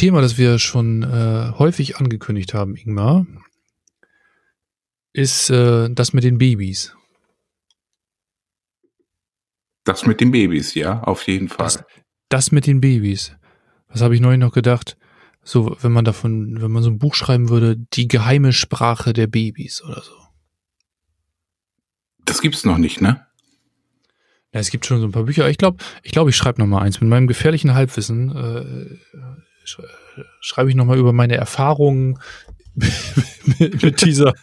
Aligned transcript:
Thema, 0.00 0.22
das 0.22 0.38
wir 0.38 0.58
schon 0.58 1.02
äh, 1.02 1.52
häufig 1.58 1.98
angekündigt 1.98 2.54
haben, 2.54 2.74
Ingmar, 2.74 3.26
ist 5.12 5.50
äh, 5.50 5.90
das 5.90 6.14
mit 6.14 6.24
den 6.24 6.38
Babys. 6.38 6.96
Das 9.84 10.06
mit 10.06 10.22
den 10.22 10.30
Babys, 10.30 10.72
ja, 10.72 11.02
auf 11.02 11.26
jeden 11.26 11.50
Fall. 11.50 11.66
Das, 11.66 11.84
das 12.30 12.50
mit 12.50 12.66
den 12.66 12.80
Babys. 12.80 13.36
Was 13.88 14.00
habe 14.00 14.14
ich 14.14 14.22
neulich 14.22 14.40
noch 14.40 14.54
gedacht? 14.54 14.96
So, 15.42 15.76
wenn 15.82 15.92
man 15.92 16.06
davon, 16.06 16.62
wenn 16.62 16.70
man 16.70 16.82
so 16.82 16.88
ein 16.88 16.98
Buch 16.98 17.14
schreiben 17.14 17.50
würde, 17.50 17.76
die 17.76 18.08
geheime 18.08 18.54
Sprache 18.54 19.12
der 19.12 19.26
Babys 19.26 19.82
oder 19.82 20.00
so. 20.00 20.16
Das 22.24 22.40
gibt's 22.40 22.64
noch 22.64 22.78
nicht, 22.78 23.02
ne? 23.02 23.26
Ja, 24.54 24.60
es 24.60 24.70
gibt 24.70 24.86
schon 24.86 25.00
so 25.00 25.06
ein 25.06 25.12
paar 25.12 25.24
Bücher. 25.24 25.50
Ich 25.50 25.58
glaube, 25.58 25.84
ich 26.02 26.12
glaube, 26.12 26.30
ich 26.30 26.36
schreibe 26.36 26.58
noch 26.62 26.66
mal 26.66 26.80
eins 26.80 27.02
mit 27.02 27.10
meinem 27.10 27.26
gefährlichen 27.26 27.74
Halbwissen. 27.74 28.34
Äh, 28.34 29.18
schreibe 30.40 30.70
ich 30.70 30.76
noch 30.76 30.84
mal 30.84 30.98
über 30.98 31.12
meine 31.12 31.36
Erfahrungen 31.36 32.18
mit, 32.74 33.82
mit 33.82 34.04
dieser 34.04 34.34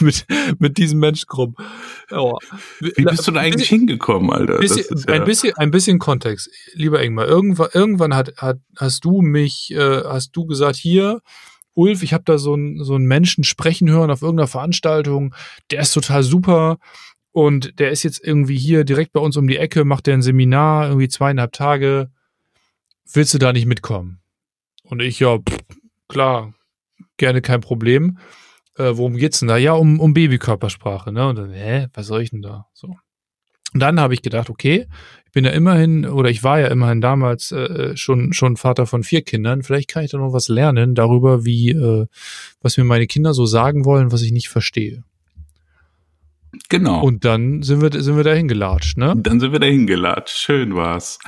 mit, 0.00 0.26
mit 0.58 0.78
diesem 0.78 1.00
Menschengruppen. 1.00 1.64
Oh. 2.10 2.38
Wie 2.80 3.04
bist 3.04 3.26
du 3.26 3.32
da 3.32 3.40
eigentlich 3.40 3.68
bisschen, 3.68 3.80
hingekommen, 3.80 4.30
Alter? 4.30 4.58
Bisschen, 4.58 4.84
ja 5.06 5.14
ein, 5.14 5.24
bisschen, 5.24 5.54
ein 5.56 5.70
bisschen 5.70 5.98
Kontext, 5.98 6.50
lieber 6.74 7.02
Ingmar. 7.02 7.26
Irgendwann, 7.26 7.68
irgendwann 7.72 8.14
hat, 8.14 8.36
hat, 8.38 8.58
hast 8.76 9.04
du 9.04 9.20
mich, 9.20 9.70
äh, 9.72 10.02
hast 10.04 10.32
du 10.32 10.46
gesagt, 10.46 10.76
hier, 10.76 11.20
Ulf, 11.74 12.02
ich 12.02 12.12
habe 12.12 12.24
da 12.24 12.38
so 12.38 12.54
einen 12.54 12.82
so 12.82 12.94
einen 12.94 13.06
Menschen 13.06 13.44
sprechen 13.44 13.88
hören 13.88 14.10
auf 14.10 14.22
irgendeiner 14.22 14.48
Veranstaltung, 14.48 15.34
der 15.70 15.80
ist 15.80 15.92
total 15.92 16.22
super 16.22 16.78
und 17.32 17.78
der 17.78 17.90
ist 17.90 18.02
jetzt 18.02 18.20
irgendwie 18.22 18.58
hier 18.58 18.84
direkt 18.84 19.12
bei 19.12 19.20
uns 19.20 19.36
um 19.36 19.46
die 19.46 19.56
Ecke, 19.56 19.84
macht 19.84 20.06
der 20.06 20.14
ein 20.14 20.22
Seminar, 20.22 20.88
irgendwie 20.88 21.08
zweieinhalb 21.08 21.52
Tage. 21.52 22.10
Willst 23.12 23.34
du 23.34 23.38
da 23.38 23.52
nicht 23.52 23.66
mitkommen? 23.66 24.20
Und 24.90 25.00
ich, 25.00 25.20
ja, 25.20 25.38
pff, 25.38 25.58
klar, 26.08 26.52
gerne 27.16 27.40
kein 27.40 27.60
Problem. 27.60 28.18
Äh, 28.76 28.96
worum 28.96 29.16
geht's 29.16 29.38
denn 29.38 29.48
da? 29.48 29.56
Ja, 29.56 29.72
um, 29.72 30.00
um 30.00 30.14
Babykörpersprache, 30.14 31.12
ne? 31.12 31.28
Und 31.28 31.36
dann, 31.36 31.52
hä, 31.52 31.86
was 31.94 32.06
soll 32.06 32.22
ich 32.22 32.30
denn 32.30 32.42
da? 32.42 32.66
So. 32.72 32.96
Und 33.72 33.80
dann 33.80 34.00
habe 34.00 34.14
ich 34.14 34.22
gedacht, 34.22 34.50
okay, 34.50 34.88
ich 35.26 35.32
bin 35.32 35.44
ja 35.44 35.52
immerhin, 35.52 36.06
oder 36.06 36.28
ich 36.28 36.42
war 36.42 36.58
ja 36.58 36.66
immerhin 36.68 37.00
damals 37.00 37.52
äh, 37.52 37.96
schon, 37.96 38.32
schon 38.32 38.56
Vater 38.56 38.86
von 38.86 39.04
vier 39.04 39.22
Kindern. 39.22 39.62
Vielleicht 39.62 39.88
kann 39.88 40.02
ich 40.02 40.10
da 40.10 40.18
noch 40.18 40.32
was 40.32 40.48
lernen 40.48 40.96
darüber, 40.96 41.44
wie, 41.44 41.70
äh, 41.70 42.06
was 42.60 42.76
mir 42.76 42.84
meine 42.84 43.06
Kinder 43.06 43.32
so 43.32 43.46
sagen 43.46 43.84
wollen, 43.84 44.10
was 44.10 44.22
ich 44.22 44.32
nicht 44.32 44.48
verstehe. 44.48 45.04
Genau. 46.68 47.00
Und 47.00 47.24
dann 47.24 47.62
sind 47.62 47.80
wir, 47.80 48.02
sind 48.02 48.16
wir 48.16 48.24
dahin 48.24 48.48
gelatscht, 48.48 48.96
ne? 48.96 49.14
Dann 49.16 49.38
sind 49.38 49.52
wir 49.52 49.60
dahin 49.60 49.86
gelatscht. 49.86 50.36
Schön 50.36 50.74
war's. 50.74 51.20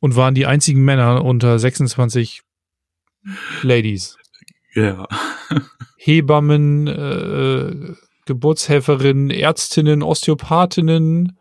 Und 0.00 0.16
waren 0.16 0.34
die 0.34 0.44
einzigen 0.44 0.84
Männer 0.84 1.24
unter 1.24 1.58
26 1.58 2.42
Ladies. 3.62 4.16
Ja. 4.74 5.06
Hebammen, 5.96 6.86
äh, 6.86 7.94
Geburtshelferinnen, 8.26 9.30
Ärztinnen, 9.30 10.02
Osteopathinnen 10.02 11.38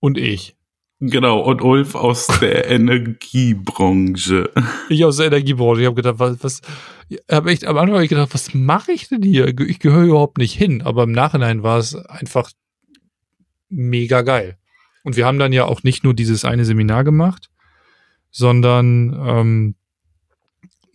und 0.00 0.18
ich. 0.18 0.56
Genau, 1.00 1.40
und 1.40 1.62
Ulf 1.62 1.94
aus 1.94 2.26
der 2.40 2.68
Energiebranche. 2.70 4.50
Ich 4.88 5.04
aus 5.04 5.18
der 5.18 5.26
Energiebranche. 5.26 5.82
Ich 5.82 5.86
habe 5.86 5.94
gedacht, 5.94 6.18
was, 6.18 6.42
was 6.42 6.60
habe 7.30 7.50
echt 7.50 7.64
am 7.64 7.78
Anfang 7.78 7.96
hab 7.96 8.02
ich 8.02 8.08
gedacht, 8.08 8.34
was 8.34 8.52
mache 8.52 8.92
ich 8.92 9.08
denn 9.08 9.22
hier? 9.22 9.46
Ich 9.46 9.78
gehöre 9.78 10.04
überhaupt 10.04 10.38
nicht 10.38 10.54
hin. 10.54 10.82
Aber 10.82 11.04
im 11.04 11.12
Nachhinein 11.12 11.62
war 11.62 11.78
es 11.78 11.94
einfach 11.94 12.50
mega 13.68 14.22
geil. 14.22 14.58
Und 15.04 15.16
wir 15.16 15.24
haben 15.24 15.38
dann 15.38 15.52
ja 15.52 15.64
auch 15.64 15.84
nicht 15.84 16.02
nur 16.02 16.14
dieses 16.14 16.44
eine 16.44 16.64
Seminar 16.64 17.04
gemacht, 17.04 17.48
sondern 18.30 19.16
ähm, 19.24 19.74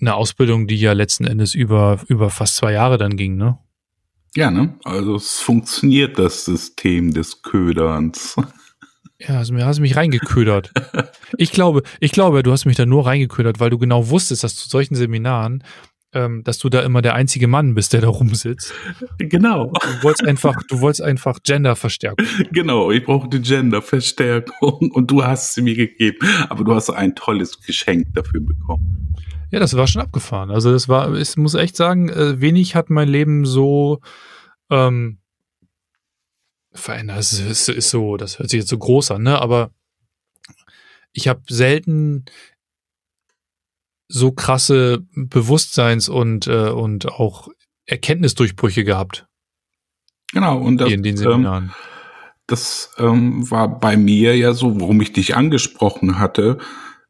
eine 0.03 0.15
Ausbildung, 0.15 0.67
die 0.67 0.75
ja 0.75 0.93
letzten 0.93 1.25
Endes 1.25 1.55
über, 1.55 1.99
über 2.07 2.29
fast 2.29 2.55
zwei 2.55 2.73
Jahre 2.73 2.97
dann 2.97 3.17
ging, 3.17 3.35
ne? 3.35 3.57
Ja, 4.35 4.49
ne? 4.49 4.75
Also 4.83 5.15
es 5.15 5.39
funktioniert 5.39 6.17
das 6.17 6.45
System 6.45 7.13
des 7.13 7.41
Köderns. 7.43 8.35
Ja, 9.19 9.37
also 9.37 9.53
mir 9.53 9.65
hast 9.65 9.77
du 9.77 9.81
mich 9.81 9.95
reingeködert. 9.95 10.71
ich 11.37 11.51
glaube, 11.51 11.83
ich 11.99 12.11
glaube, 12.11 12.43
du 12.43 12.51
hast 12.51 12.65
mich 12.65 12.75
da 12.75 12.85
nur 12.85 13.05
reingeködert, 13.05 13.59
weil 13.59 13.69
du 13.69 13.77
genau 13.77 14.09
wusstest, 14.09 14.43
dass 14.43 14.55
zu 14.55 14.67
solchen 14.67 14.95
Seminaren, 14.95 15.63
ähm, 16.13 16.43
dass 16.43 16.57
du 16.57 16.69
da 16.69 16.81
immer 16.81 17.01
der 17.01 17.13
einzige 17.13 17.47
Mann 17.47 17.75
bist, 17.75 17.93
der 17.93 18.01
da 18.01 18.07
rumsitzt. 18.07 18.73
Genau. 19.19 19.71
Du 19.71 20.03
wolltest 20.03 20.27
einfach, 20.27 20.55
du 20.67 20.81
wolltest 20.81 21.01
einfach 21.01 21.39
Genderverstärkung. 21.43 22.25
Genau, 22.51 22.91
ich 22.91 23.03
brauchte 23.03 23.39
Genderverstärkung 23.39 24.91
und 24.91 25.11
du 25.11 25.23
hast 25.23 25.53
sie 25.53 25.61
mir 25.61 25.75
gegeben, 25.75 26.17
aber 26.49 26.63
du 26.63 26.73
hast 26.73 26.89
ein 26.89 27.15
tolles 27.15 27.61
Geschenk 27.61 28.07
dafür 28.13 28.41
bekommen. 28.41 29.13
Ja, 29.53 29.59
das 29.59 29.77
war 29.77 29.85
schon 29.85 30.01
abgefahren. 30.01 30.49
Also 30.49 30.71
das 30.71 30.89
war, 30.89 31.13
ich 31.13 31.37
muss 31.37 31.53
echt 31.53 31.75
sagen, 31.75 32.09
äh, 32.09 32.41
wenig 32.41 32.73
hat 32.73 32.89
mein 32.89 33.07
Leben 33.07 33.45
so 33.45 34.01
ähm, 34.71 35.19
verändert. 36.71 37.19
Das 37.19 37.33
ist, 37.33 37.69
ist 37.69 37.91
so, 37.91 38.17
das 38.17 38.39
hört 38.39 38.49
sich 38.49 38.61
jetzt 38.61 38.69
so 38.69 38.79
groß 38.79 39.11
an, 39.11 39.21
ne? 39.21 39.39
Aber 39.39 39.69
ich 41.11 41.27
habe 41.27 41.41
selten 41.47 42.25
so 44.07 44.31
krasse 44.31 45.05
Bewusstseins- 45.13 46.09
und, 46.09 46.47
äh, 46.47 46.69
und 46.69 47.09
auch 47.09 47.49
Erkenntnisdurchbrüche 47.85 48.83
gehabt. 48.83 49.27
Genau, 50.31 50.57
und 50.57 50.79
das, 50.79 50.91
in 50.91 51.03
den 51.03 51.15
Seminaren. 51.15 51.65
Ähm, 51.65 51.71
das 52.47 52.89
ähm, 52.97 53.51
war 53.51 53.79
bei 53.79 53.97
mir 53.97 54.35
ja 54.35 54.53
so, 54.53 54.81
warum 54.81 54.99
ich 55.01 55.13
dich 55.13 55.35
angesprochen 55.35 56.17
hatte. 56.17 56.57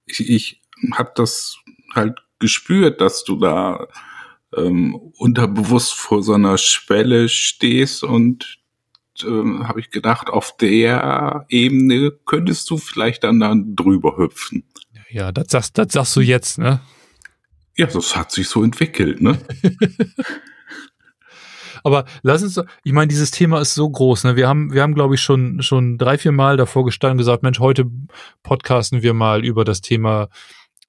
Ich, 0.06 0.30
ich 0.30 0.62
habe 0.92 1.14
das 1.16 1.56
halt 1.96 2.23
gespürt, 2.44 3.00
dass 3.00 3.24
du 3.24 3.38
da 3.38 3.88
ähm, 4.56 4.96
unterbewusst 5.18 5.94
vor 5.94 6.22
so 6.22 6.34
einer 6.34 6.58
Schwelle 6.58 7.30
stehst 7.30 8.04
und 8.04 8.60
ähm, 9.24 9.66
habe 9.66 9.80
ich 9.80 9.92
gedacht, 9.92 10.28
auf 10.28 10.58
der 10.58 11.46
Ebene 11.48 12.12
könntest 12.26 12.70
du 12.70 12.78
vielleicht 12.78 13.24
dann, 13.24 13.40
dann 13.40 13.78
drüber 13.78 14.18
hüpfen. 14.18 14.66
Ja, 15.10 15.32
das 15.32 15.46
sagst, 15.52 15.78
das 15.78 15.94
sagst 15.94 16.16
du 16.18 16.22
jetzt, 16.22 16.58
ne? 16.58 16.82
Ja, 17.78 17.86
das 17.86 18.16
hat 18.18 18.34
sich 18.34 18.50
so 18.50 18.62
entwickelt, 18.62 19.22
ne? 19.22 19.40
Aber 21.86 22.06
lass 22.24 22.44
uns, 22.44 22.60
ich 22.84 22.94
meine, 22.94 23.08
dieses 23.08 23.32
Thema 23.32 23.62
ist 23.62 23.74
so 23.74 23.90
groß. 23.90 24.26
Ne? 24.26 24.36
Wir 24.36 24.48
haben, 24.48 24.74
wir 24.74 24.82
haben, 24.82 24.96
glaube 24.96 25.16
ich, 25.16 25.22
schon 25.22 25.62
schon 25.62 25.98
drei, 25.98 26.18
vier 26.18 26.32
Mal 26.32 26.58
davor 26.58 26.86
gestanden 26.86 27.16
und 27.16 27.18
gesagt, 27.20 27.44
Mensch, 27.44 27.60
heute 27.60 27.86
podcasten 28.42 29.02
wir 29.02 29.14
mal 29.14 29.44
über 29.46 29.66
das 29.66 29.82
Thema 29.82 30.30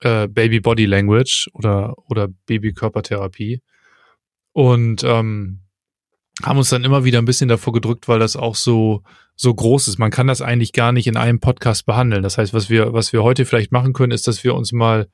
äh, 0.04 0.28
Baby 0.28 0.60
Body 0.60 0.84
Language 0.84 1.48
oder 1.54 1.94
oder 2.08 2.28
Baby 2.46 2.72
Körpertherapie. 2.72 3.60
Und 4.52 5.02
ähm, 5.02 5.60
haben 6.42 6.58
uns 6.58 6.68
dann 6.68 6.84
immer 6.84 7.04
wieder 7.04 7.20
ein 7.20 7.24
bisschen 7.24 7.48
davor 7.48 7.72
gedrückt, 7.72 8.06
weil 8.06 8.18
das 8.18 8.36
auch 8.36 8.54
so 8.54 9.02
so 9.34 9.52
groß 9.52 9.88
ist. 9.88 9.98
Man 9.98 10.10
kann 10.10 10.26
das 10.26 10.42
eigentlich 10.42 10.72
gar 10.72 10.92
nicht 10.92 11.06
in 11.06 11.16
einem 11.16 11.40
Podcast 11.40 11.86
behandeln. 11.86 12.22
Das 12.22 12.38
heißt, 12.38 12.54
was 12.54 12.70
wir 12.70 12.92
was 12.92 13.12
wir 13.12 13.22
heute 13.22 13.46
vielleicht 13.46 13.72
machen 13.72 13.94
können, 13.94 14.12
ist, 14.12 14.28
dass 14.28 14.44
wir 14.44 14.54
uns 14.54 14.72
mal 14.72 15.08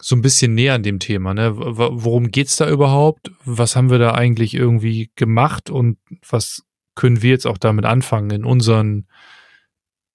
so 0.00 0.16
ein 0.16 0.22
bisschen 0.22 0.54
näher 0.54 0.74
an 0.74 0.82
dem 0.82 0.98
Thema. 0.98 1.34
Ne? 1.34 1.56
Worum 1.56 2.30
geht's 2.30 2.56
da 2.56 2.70
überhaupt? 2.70 3.30
Was 3.44 3.76
haben 3.76 3.90
wir 3.90 3.98
da 3.98 4.14
eigentlich 4.14 4.54
irgendwie 4.54 5.10
gemacht 5.16 5.68
und 5.68 5.98
was 6.26 6.62
können 6.94 7.22
wir 7.22 7.30
jetzt 7.30 7.46
auch 7.46 7.58
damit 7.58 7.84
anfangen 7.84 8.30
in 8.30 8.44
unseren 8.44 9.06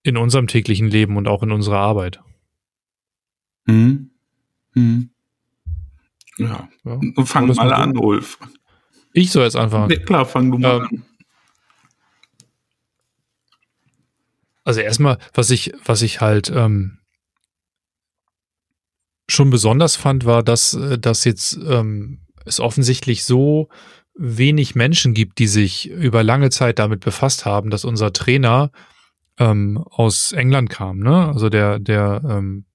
in 0.01 0.17
unserem 0.17 0.47
täglichen 0.47 0.87
Leben 0.87 1.17
und 1.17 1.27
auch 1.27 1.43
in 1.43 1.51
unserer 1.51 1.79
Arbeit? 1.79 2.21
Hm. 3.65 4.11
Hm. 4.73 5.09
Ja. 6.37 6.69
ja. 6.83 6.99
Fang 7.25 7.47
mal 7.47 7.73
an, 7.73 7.97
Ulf. 7.97 8.37
Ich 9.13 9.31
soll 9.31 9.43
jetzt 9.43 9.55
anfangen. 9.55 9.87
Nee, 9.87 9.97
klar, 9.97 10.25
fang 10.25 10.51
du 10.51 10.57
mal 10.57 10.77
ähm, 10.77 10.87
an. 10.87 11.05
Also 14.65 14.81
erstmal, 14.81 15.19
was 15.33 15.51
ich, 15.51 15.73
was 15.85 16.01
ich 16.01 16.21
halt 16.21 16.51
ähm, 16.53 16.97
schon 19.29 19.51
besonders 19.51 19.95
fand, 19.95 20.25
war, 20.25 20.43
dass, 20.43 20.73
äh, 20.73 20.97
dass 20.97 21.23
jetzt 21.23 21.57
ähm, 21.65 22.25
es 22.45 22.59
offensichtlich 22.59 23.23
so 23.23 23.69
wenig 24.15 24.75
Menschen 24.75 25.13
gibt, 25.13 25.39
die 25.39 25.47
sich 25.47 25.89
über 25.89 26.23
lange 26.23 26.49
Zeit 26.49 26.79
damit 26.79 27.01
befasst 27.01 27.45
haben, 27.45 27.69
dass 27.69 27.85
unser 27.85 28.11
Trainer 28.11 28.71
ähm, 29.37 29.83
aus 29.89 30.31
England 30.31 30.69
kam, 30.69 30.99
ne? 30.99 31.27
Also 31.27 31.49
der, 31.49 31.79
der 31.79 32.21
ähm, 32.27 32.65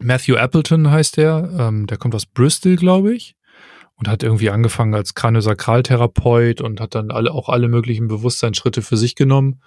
Matthew 0.00 0.36
Appleton 0.36 0.90
heißt 0.90 1.16
der, 1.16 1.50
ähm, 1.58 1.86
der 1.86 1.96
kommt 1.96 2.14
aus 2.14 2.26
Bristol, 2.26 2.76
glaube 2.76 3.14
ich 3.14 3.36
und 3.96 4.08
hat 4.08 4.22
irgendwie 4.22 4.50
angefangen 4.50 4.94
als 4.94 5.14
Kraniosakraltherapeut 5.14 6.60
und 6.60 6.80
hat 6.80 6.94
dann 6.94 7.10
alle, 7.10 7.32
auch 7.32 7.48
alle 7.48 7.68
möglichen 7.68 8.08
Bewusstseinsschritte 8.08 8.82
für 8.82 8.96
sich 8.96 9.14
genommen 9.14 9.60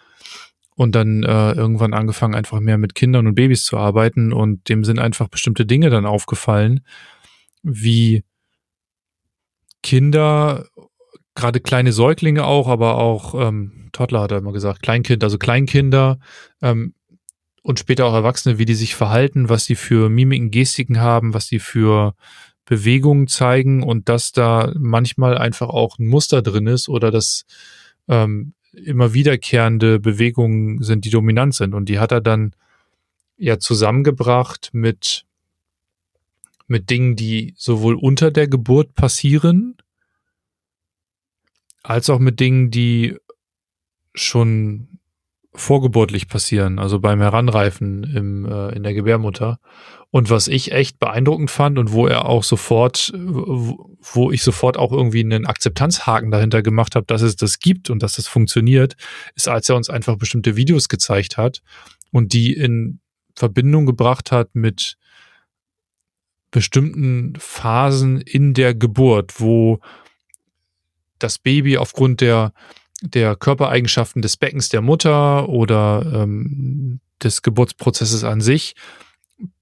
und 0.76 0.94
dann 0.96 1.24
äh, 1.24 1.54
irgendwann 1.54 1.94
angefangen, 1.94 2.36
einfach 2.36 2.60
mehr 2.60 2.78
mit 2.78 2.96
Kindern 2.96 3.28
und 3.28 3.36
Babys 3.36 3.64
zu 3.66 3.78
arbeiten 3.78 4.32
und 4.32 4.70
dem 4.70 4.84
sind 4.84 5.00
einfach 5.00 5.28
bestimmte 5.28 5.66
Dinge 5.66 5.90
dann 5.90 6.06
aufgefallen, 6.06 6.82
wie 7.64 8.24
Kinder, 9.82 10.66
gerade 11.36 11.60
kleine 11.60 11.92
Säuglinge 11.92 12.46
auch, 12.46 12.68
aber 12.68 12.98
auch 12.98 13.34
ähm, 13.34 13.90
Toddler 13.92 14.22
hat 14.22 14.32
er 14.32 14.38
immer 14.38 14.54
gesagt, 14.54 14.84
Kleinkind, 14.84 15.24
also 15.24 15.38
Kleinkinder, 15.38 16.20
ähm, 16.62 16.94
und 17.62 17.80
später 17.80 18.06
auch 18.06 18.14
Erwachsene, 18.14 18.58
wie 18.58 18.66
die 18.66 18.76
sich 18.76 18.96
verhalten, 18.96 19.50
was 19.50 19.66
die 19.66 19.76
für 19.76 20.10
Mimiken, 20.10 20.52
Gestiken 20.52 21.00
haben, 21.00 21.34
was 21.34 21.48
die 21.48 21.60
für 21.60 22.16
Bewegungen 22.66 23.28
zeigen 23.28 23.84
und 23.84 24.10
dass 24.10 24.32
da 24.32 24.72
manchmal 24.78 25.38
einfach 25.38 25.70
auch 25.70 25.98
ein 25.98 26.08
Muster 26.08 26.42
drin 26.42 26.68
ist 26.68 26.88
oder 26.88 27.10
dass 27.12 27.46
ähm, 28.08 28.54
immer 28.72 29.14
wiederkehrende 29.14 30.00
Bewegungen 30.00 30.82
sind, 30.84 31.06
die 31.06 31.10
dominant 31.10 31.56
sind. 31.56 31.74
Und 31.74 31.90
die 31.90 32.00
hat 32.00 32.12
er 32.12 32.22
dann 32.22 32.54
ja 33.38 33.58
zusammengebracht 33.58 34.70
mit, 34.74 35.26
mit 36.68 36.90
Dingen, 36.90 37.16
die 37.16 37.56
sowohl 37.58 37.96
unter 37.96 38.32
der 38.32 38.48
Geburt 38.48 38.94
passieren, 38.94 39.78
als 41.82 42.10
auch 42.10 42.20
mit 42.20 42.40
Dingen, 42.40 42.70
die 42.70 43.18
schon 44.14 44.99
vorgeburtlich 45.54 46.28
passieren, 46.28 46.80
also 46.80 47.00
beim 47.00 47.22
Heranreifen 47.22 48.04
im, 48.04 48.46
äh, 48.46 48.70
in 48.76 48.84
der 48.84 48.94
Gebärmutter. 48.94 49.60
Und 50.12 50.30
was 50.30 50.48
ich 50.48 50.72
echt 50.72 51.00
beeindruckend 51.00 51.52
fand 51.52 51.78
und 51.78 51.92
wo 51.92 52.08
er 52.08 52.26
auch 52.26 52.44
sofort, 52.44 53.12
wo 53.14 54.32
ich 54.32 54.42
sofort 54.42 54.78
auch 54.78 54.92
irgendwie 54.92 55.20
einen 55.20 55.46
Akzeptanzhaken 55.46 56.32
dahinter 56.32 56.64
gemacht 56.64 56.96
habe, 56.96 57.06
dass 57.06 57.22
es 57.22 57.36
das 57.36 57.60
gibt 57.60 57.90
und 57.90 58.02
dass 58.02 58.16
das 58.16 58.28
funktioniert, 58.28 58.96
ist, 59.36 59.48
als 59.48 59.70
er 59.70 59.76
uns 59.76 59.90
einfach 59.90 60.18
bestimmte 60.18 60.56
Videos 60.56 60.88
gezeigt 60.88 61.38
hat 61.38 61.62
und 62.12 62.34
die 62.34 62.54
in 62.54 63.00
Verbindung 63.36 63.86
gebracht 63.86 64.32
hat 64.32 64.50
mit 64.54 64.98
bestimmten 66.52 67.34
Phasen 67.38 68.20
in 68.20 68.56
der 68.56 68.74
Geburt, 68.74 69.40
wo 69.40 69.80
das 71.20 71.38
Baby 71.38 71.78
aufgrund 71.78 72.22
der 72.22 72.54
der 73.02 73.36
Körpereigenschaften 73.36 74.22
des 74.22 74.38
Beckens 74.38 74.70
der 74.70 74.82
Mutter 74.82 75.50
oder 75.50 76.06
ähm, 76.14 77.00
des 77.24 77.42
Geburtsprozesses 77.42 78.24
an 78.24 78.42
sich 78.42 78.76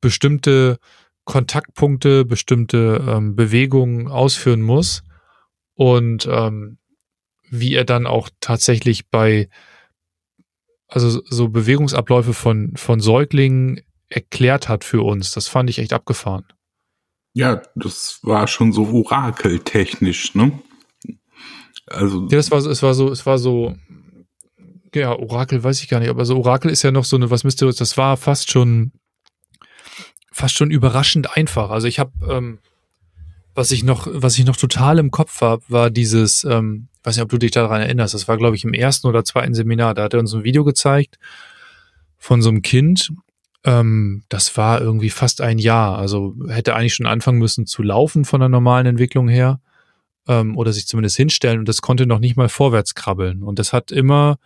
bestimmte 0.02 0.80
Kontaktpunkte, 1.26 2.26
bestimmte 2.26 3.04
ähm, 3.08 3.36
Bewegungen 3.36 4.08
ausführen 4.08 4.62
muss 4.62 5.04
und 5.76 6.28
ähm, 6.32 6.78
wie 7.50 7.74
er 7.74 7.86
dann 7.86 8.08
auch 8.08 8.30
tatsächlich 8.40 9.10
bei 9.10 9.50
also 10.88 11.22
so 11.26 11.50
Bewegungsabläufe 11.50 12.34
von 12.34 12.76
von 12.78 13.02
Säuglingen 13.02 13.82
erklärt 14.10 14.70
hat 14.70 14.84
für 14.84 15.02
uns. 15.02 15.32
Das 15.32 15.48
fand 15.48 15.70
ich 15.70 15.80
echt 15.80 15.94
abgefahren. 15.94 16.46
Ja, 17.34 17.62
das 17.76 18.20
war 18.24 18.48
schon 18.48 18.72
so 18.72 18.88
orakeltechnisch, 18.88 20.34
ne? 20.34 20.60
Also 21.88 22.24
ja, 22.24 22.38
das 22.38 22.52
war 22.52 22.62
so, 22.62 22.70
es 22.70 22.84
war 22.84 22.94
so, 22.94 23.10
es 23.10 23.26
war 23.26 23.38
so, 23.38 23.76
ja, 24.94 25.18
Orakel 25.18 25.64
weiß 25.64 25.82
ich 25.82 25.90
gar 25.90 26.00
nicht, 26.00 26.10
aber 26.10 26.26
so 26.26 26.38
Orakel 26.38 26.72
ist 26.72 26.84
ja 26.84 26.92
noch 26.92 27.06
so 27.06 27.16
eine 27.16 27.30
was 27.30 27.44
Mysteriöses. 27.44 27.80
Das 27.80 27.98
war 27.98 28.18
fast 28.18 28.52
schon, 28.52 28.92
fast 30.32 30.56
schon 30.56 30.72
überraschend 30.72 31.36
einfach. 31.38 31.70
Also 31.70 31.88
ich 31.88 32.00
habe, 32.00 32.12
ähm, 32.30 32.60
was 33.56 33.72
ich 33.72 33.84
noch, 33.84 34.08
was 34.12 34.38
ich 34.38 34.46
noch 34.46 34.58
total 34.58 35.00
im 35.00 35.12
Kopf 35.12 35.42
habe, 35.42 35.64
war 35.68 35.90
dieses, 35.90 36.44
ähm, 36.44 36.90
weiß 37.04 37.16
nicht, 37.16 37.24
ob 37.24 37.30
du 37.30 37.38
dich 37.38 37.52
daran 37.52 37.82
erinnerst. 37.82 38.14
Das 38.14 38.28
war, 38.28 38.38
glaube 38.38 38.56
ich, 38.56 38.64
im 38.64 38.74
ersten 38.74 39.08
oder 39.08 39.24
zweiten 39.24 39.54
Seminar. 39.54 39.94
Da 39.94 40.04
hat 40.04 40.14
er 40.14 40.20
uns 40.20 40.34
ein 40.34 40.44
Video 40.44 40.64
gezeigt 40.64 41.18
von 42.18 42.42
so 42.42 42.50
einem 42.50 42.62
Kind. 42.62 43.14
Ähm, 43.64 44.24
das 44.30 44.58
war 44.58 44.82
irgendwie 44.82 45.10
fast 45.10 45.42
ein 45.42 45.58
Jahr. 45.58 45.98
Also 45.98 46.36
hätte 46.50 46.76
eigentlich 46.76 46.96
schon 46.96 47.08
anfangen 47.08 47.40
müssen 47.40 47.66
zu 47.66 47.82
laufen 47.82 48.26
von 48.26 48.42
der 48.42 48.50
normalen 48.50 48.86
Entwicklung 48.86 49.28
her 49.28 49.60
ähm, 50.28 50.58
oder 50.58 50.74
sich 50.74 50.88
zumindest 50.88 51.18
hinstellen 51.18 51.60
und 51.60 51.68
das 51.68 51.82
konnte 51.82 52.06
noch 52.06 52.20
nicht 52.20 52.36
mal 52.36 52.50
vorwärts 52.50 52.96
krabbeln. 52.96 53.44
Und 53.44 53.60
das 53.60 53.74
hat 53.74 53.92
immer, 53.92 54.38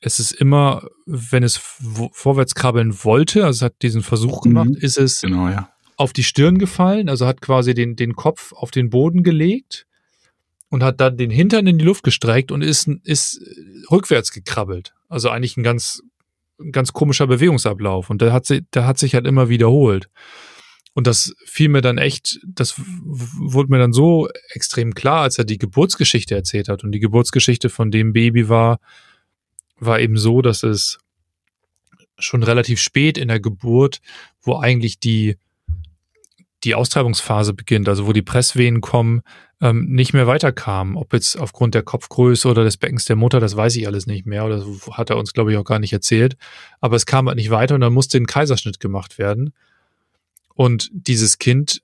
es 0.00 0.18
ist 0.18 0.32
immer, 0.32 0.86
wenn 1.06 1.42
es 1.42 1.56
vorwärts 1.56 2.54
krabbeln 2.54 3.04
wollte, 3.04 3.44
also 3.44 3.58
es 3.58 3.62
hat 3.62 3.82
diesen 3.82 4.02
Versuch 4.02 4.42
gemacht, 4.42 4.70
mhm. 4.70 4.76
ist 4.76 4.98
es 4.98 5.20
genau, 5.20 5.48
ja. 5.48 5.70
auf 5.96 6.12
die 6.12 6.24
Stirn 6.24 6.58
gefallen, 6.58 7.08
also 7.08 7.26
hat 7.26 7.40
quasi 7.40 7.74
den, 7.74 7.96
den 7.96 8.14
Kopf 8.14 8.52
auf 8.52 8.70
den 8.70 8.90
Boden 8.90 9.22
gelegt 9.22 9.86
und 10.68 10.82
hat 10.82 11.00
dann 11.00 11.16
den 11.16 11.30
Hintern 11.30 11.66
in 11.66 11.78
die 11.78 11.84
Luft 11.84 12.02
gestreckt 12.02 12.50
und 12.50 12.62
ist, 12.62 12.88
ist 13.04 13.40
rückwärts 13.90 14.32
gekrabbelt. 14.32 14.94
Also 15.08 15.30
eigentlich 15.30 15.56
ein 15.56 15.62
ganz, 15.62 16.02
ganz 16.72 16.92
komischer 16.92 17.26
Bewegungsablauf. 17.26 18.10
Und 18.10 18.22
der 18.22 18.32
hat, 18.32 18.46
sich, 18.46 18.62
der 18.74 18.86
hat 18.86 18.98
sich 18.98 19.14
halt 19.14 19.26
immer 19.26 19.48
wiederholt. 19.48 20.08
Und 20.96 21.06
das 21.06 21.36
fiel 21.44 21.68
mir 21.68 21.82
dann 21.82 21.98
echt, 21.98 22.40
das 22.46 22.74
wurde 22.78 23.70
mir 23.70 23.78
dann 23.78 23.92
so 23.92 24.30
extrem 24.48 24.94
klar, 24.94 25.20
als 25.20 25.36
er 25.36 25.44
die 25.44 25.58
Geburtsgeschichte 25.58 26.34
erzählt 26.34 26.70
hat. 26.70 26.84
Und 26.84 26.92
die 26.92 27.00
Geburtsgeschichte 27.00 27.68
von 27.68 27.90
dem 27.90 28.14
Baby 28.14 28.48
war, 28.48 28.80
war 29.78 30.00
eben 30.00 30.16
so, 30.16 30.40
dass 30.40 30.62
es 30.62 30.98
schon 32.18 32.42
relativ 32.42 32.80
spät 32.80 33.18
in 33.18 33.28
der 33.28 33.40
Geburt, 33.40 34.00
wo 34.40 34.56
eigentlich 34.56 34.98
die, 34.98 35.36
die 36.64 36.74
Austreibungsphase 36.74 37.52
beginnt, 37.52 37.90
also 37.90 38.06
wo 38.06 38.14
die 38.14 38.22
Presswehen 38.22 38.80
kommen, 38.80 39.20
ähm, 39.60 39.84
nicht 39.90 40.14
mehr 40.14 40.26
weiterkam. 40.26 40.96
Ob 40.96 41.12
jetzt 41.12 41.36
aufgrund 41.38 41.74
der 41.74 41.82
Kopfgröße 41.82 42.48
oder 42.48 42.64
des 42.64 42.78
Beckens 42.78 43.04
der 43.04 43.16
Mutter, 43.16 43.38
das 43.38 43.54
weiß 43.54 43.76
ich 43.76 43.86
alles 43.86 44.06
nicht 44.06 44.24
mehr. 44.24 44.46
Oder 44.46 44.64
hat 44.92 45.10
er 45.10 45.18
uns, 45.18 45.34
glaube 45.34 45.52
ich, 45.52 45.58
auch 45.58 45.64
gar 45.64 45.78
nicht 45.78 45.92
erzählt. 45.92 46.38
Aber 46.80 46.96
es 46.96 47.04
kam 47.04 47.28
halt 47.28 47.36
nicht 47.36 47.50
weiter 47.50 47.74
und 47.74 47.82
dann 47.82 47.92
musste 47.92 48.16
ein 48.16 48.26
Kaiserschnitt 48.26 48.80
gemacht 48.80 49.18
werden. 49.18 49.52
Und 50.56 50.88
dieses 50.92 51.38
Kind, 51.38 51.82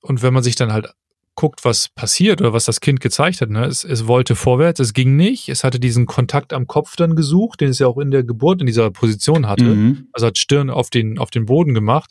und 0.00 0.22
wenn 0.22 0.32
man 0.32 0.42
sich 0.42 0.54
dann 0.54 0.72
halt 0.72 0.88
guckt, 1.34 1.64
was 1.64 1.88
passiert 1.88 2.40
oder 2.40 2.52
was 2.52 2.64
das 2.64 2.80
Kind 2.80 3.00
gezeigt 3.00 3.40
hat, 3.40 3.50
ne, 3.50 3.66
es, 3.66 3.82
es 3.82 4.06
wollte 4.06 4.36
vorwärts, 4.36 4.78
es 4.78 4.92
ging 4.92 5.16
nicht, 5.16 5.48
es 5.48 5.64
hatte 5.64 5.80
diesen 5.80 6.06
Kontakt 6.06 6.52
am 6.52 6.68
Kopf 6.68 6.94
dann 6.94 7.16
gesucht, 7.16 7.60
den 7.60 7.70
es 7.70 7.80
ja 7.80 7.88
auch 7.88 7.98
in 7.98 8.12
der 8.12 8.22
Geburt 8.22 8.60
in 8.60 8.66
dieser 8.66 8.90
Position 8.92 9.48
hatte, 9.48 9.64
mhm. 9.64 10.08
also 10.12 10.28
hat 10.28 10.38
Stirn 10.38 10.70
auf 10.70 10.90
den, 10.90 11.18
auf 11.18 11.30
den 11.30 11.46
Boden 11.46 11.74
gemacht. 11.74 12.10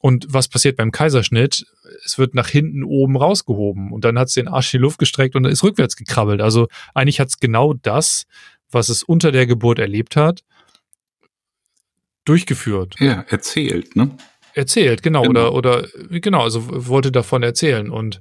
Und 0.00 0.26
was 0.28 0.48
passiert 0.48 0.76
beim 0.76 0.90
Kaiserschnitt? 0.90 1.66
Es 2.04 2.18
wird 2.18 2.34
nach 2.34 2.48
hinten 2.48 2.84
oben 2.84 3.16
rausgehoben 3.16 3.92
und 3.92 4.04
dann 4.04 4.18
hat 4.18 4.28
es 4.28 4.34
den 4.34 4.48
Arsch 4.48 4.74
in 4.74 4.78
die 4.78 4.82
Luft 4.82 4.98
gestreckt 4.98 5.36
und 5.36 5.44
ist 5.44 5.62
rückwärts 5.62 5.96
gekrabbelt. 5.96 6.40
Also 6.40 6.68
eigentlich 6.94 7.20
hat 7.20 7.28
es 7.28 7.38
genau 7.38 7.74
das, 7.74 8.24
was 8.70 8.88
es 8.88 9.02
unter 9.02 9.32
der 9.32 9.46
Geburt 9.46 9.78
erlebt 9.78 10.16
hat, 10.16 10.42
durchgeführt. 12.24 12.96
Ja, 12.98 13.24
erzählt, 13.28 13.96
ne? 13.96 14.16
Erzählt, 14.58 15.02
genau, 15.02 15.22
genau. 15.22 15.50
Oder, 15.52 15.82
oder, 15.82 15.88
genau, 16.10 16.42
also 16.42 16.64
wollte 16.88 17.10
davon 17.12 17.42
erzählen. 17.42 17.90
Und 17.90 18.20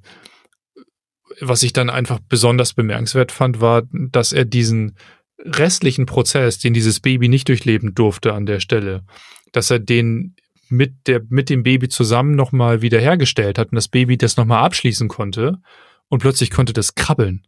was 1.41 1.63
ich 1.63 1.73
dann 1.73 1.89
einfach 1.89 2.19
besonders 2.29 2.73
bemerkenswert 2.73 3.31
fand, 3.31 3.59
war, 3.59 3.83
dass 3.91 4.31
er 4.31 4.45
diesen 4.45 4.95
restlichen 5.39 6.05
Prozess, 6.05 6.59
den 6.59 6.73
dieses 6.73 6.99
Baby 6.99 7.27
nicht 7.27 7.49
durchleben 7.49 7.93
durfte 7.93 8.33
an 8.33 8.45
der 8.45 8.59
Stelle, 8.59 9.03
dass 9.51 9.69
er 9.69 9.79
den 9.79 10.35
mit 10.69 11.07
der, 11.07 11.21
mit 11.29 11.49
dem 11.49 11.63
Baby 11.63 11.89
zusammen 11.89 12.35
nochmal 12.35 12.81
wiederhergestellt 12.81 13.57
hat 13.57 13.71
und 13.71 13.75
das 13.75 13.87
Baby 13.87 14.17
das 14.17 14.37
nochmal 14.37 14.63
abschließen 14.63 15.07
konnte 15.07 15.59
und 16.09 16.19
plötzlich 16.19 16.51
konnte 16.51 16.73
das 16.73 16.95
krabbeln. 16.95 17.43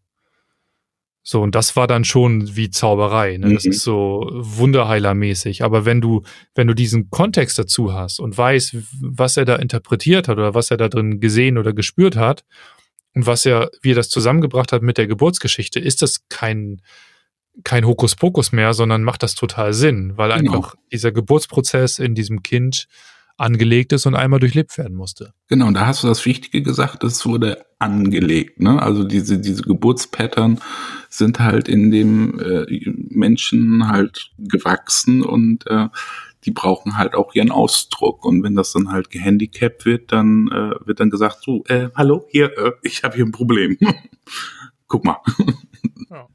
So, 1.32 1.44
und 1.44 1.54
das 1.54 1.76
war 1.76 1.86
dann 1.86 2.06
schon 2.06 2.56
wie 2.56 2.72
Zauberei. 2.72 3.38
Ne? 3.38 3.54
Das 3.54 3.64
mhm. 3.64 3.70
ist 3.70 3.84
so 3.84 4.28
Wunderheilermäßig. 4.32 5.64
Aber 5.64 5.86
wenn 5.86 6.02
du, 6.02 6.24
wenn 6.56 6.66
du 6.66 6.74
diesen 6.74 7.12
Kontext 7.12 7.60
dazu 7.60 7.94
hast 7.94 8.20
und 8.20 8.36
weißt, 8.36 8.76
was 9.00 9.38
er 9.38 9.46
da 9.46 9.58
interpretiert 9.58 10.28
hat 10.28 10.40
oder 10.40 10.56
was 10.56 10.72
er 10.72 10.78
da 10.78 10.90
drin 10.90 11.20
gesehen 11.20 11.60
oder 11.60 11.72
gespürt 11.72 12.16
hat 12.16 12.46
und 13.14 13.28
was 13.28 13.46
er, 13.46 13.70
wie 13.84 13.92
er 13.92 13.96
das 13.96 14.10
zusammengebracht 14.10 14.72
hat 14.72 14.82
mit 14.82 14.98
der 14.98 15.06
Geburtsgeschichte, 15.06 15.80
ist 15.80 16.02
das 16.02 16.28
kein, 16.30 16.82
kein 17.64 17.86
Hokuspokus 17.86 18.52
mehr, 18.52 18.74
sondern 18.74 19.04
macht 19.04 19.22
das 19.22 19.36
total 19.36 19.74
Sinn, 19.74 20.18
weil 20.18 20.36
genau. 20.36 20.56
einfach 20.56 20.74
dieser 20.92 21.12
Geburtsprozess 21.12 22.00
in 22.00 22.16
diesem 22.16 22.42
Kind 22.42 22.88
angelegt 23.40 23.94
ist 23.94 24.06
und 24.06 24.16
einmal 24.16 24.40
durchlebt 24.40 24.78
werden 24.78 24.96
musste. 24.96 25.34
Genau, 25.48 25.68
und 25.68 25.74
da 25.74 25.86
hast 25.88 26.04
du 26.04 26.08
das 26.08 26.26
Wichtige 26.26 26.62
gesagt, 26.62 27.04
es 27.04 27.26
wurde 27.26 27.66
angelegt. 27.80 28.60
Ne? 28.60 28.82
Also 28.82 29.04
diese, 29.04 29.40
diese 29.40 29.64
Geburtspattern 29.64 30.60
sind 31.10 31.40
halt 31.40 31.68
in 31.68 31.92
dem 31.92 32.40
äh, 32.40 32.66
Menschen 33.10 33.88
halt 33.88 34.32
gewachsen 34.38 35.24
und 35.24 35.66
äh, 35.68 35.88
die 36.46 36.52
brauchen 36.52 36.98
halt 36.98 37.16
auch 37.16 37.34
ihren 37.36 37.52
Ausdruck. 37.52 38.26
Und 38.26 38.44
wenn 38.44 38.56
das 38.56 38.72
dann 38.74 38.92
halt 38.92 39.10
gehandicapt 39.10 39.86
wird, 39.86 40.12
dann 40.12 40.48
äh, 40.48 40.86
wird 40.86 41.00
dann 41.00 41.10
gesagt, 41.10 41.40
so, 41.44 41.64
äh, 41.68 41.90
hallo, 41.96 42.26
hier, 42.30 42.58
äh, 42.58 42.72
ich 42.84 43.04
habe 43.04 43.16
hier 43.16 43.26
ein 43.26 43.32
Problem. 43.32 43.78
Guck 44.88 45.06
mal. 45.06 45.18
Ja. 46.10 46.28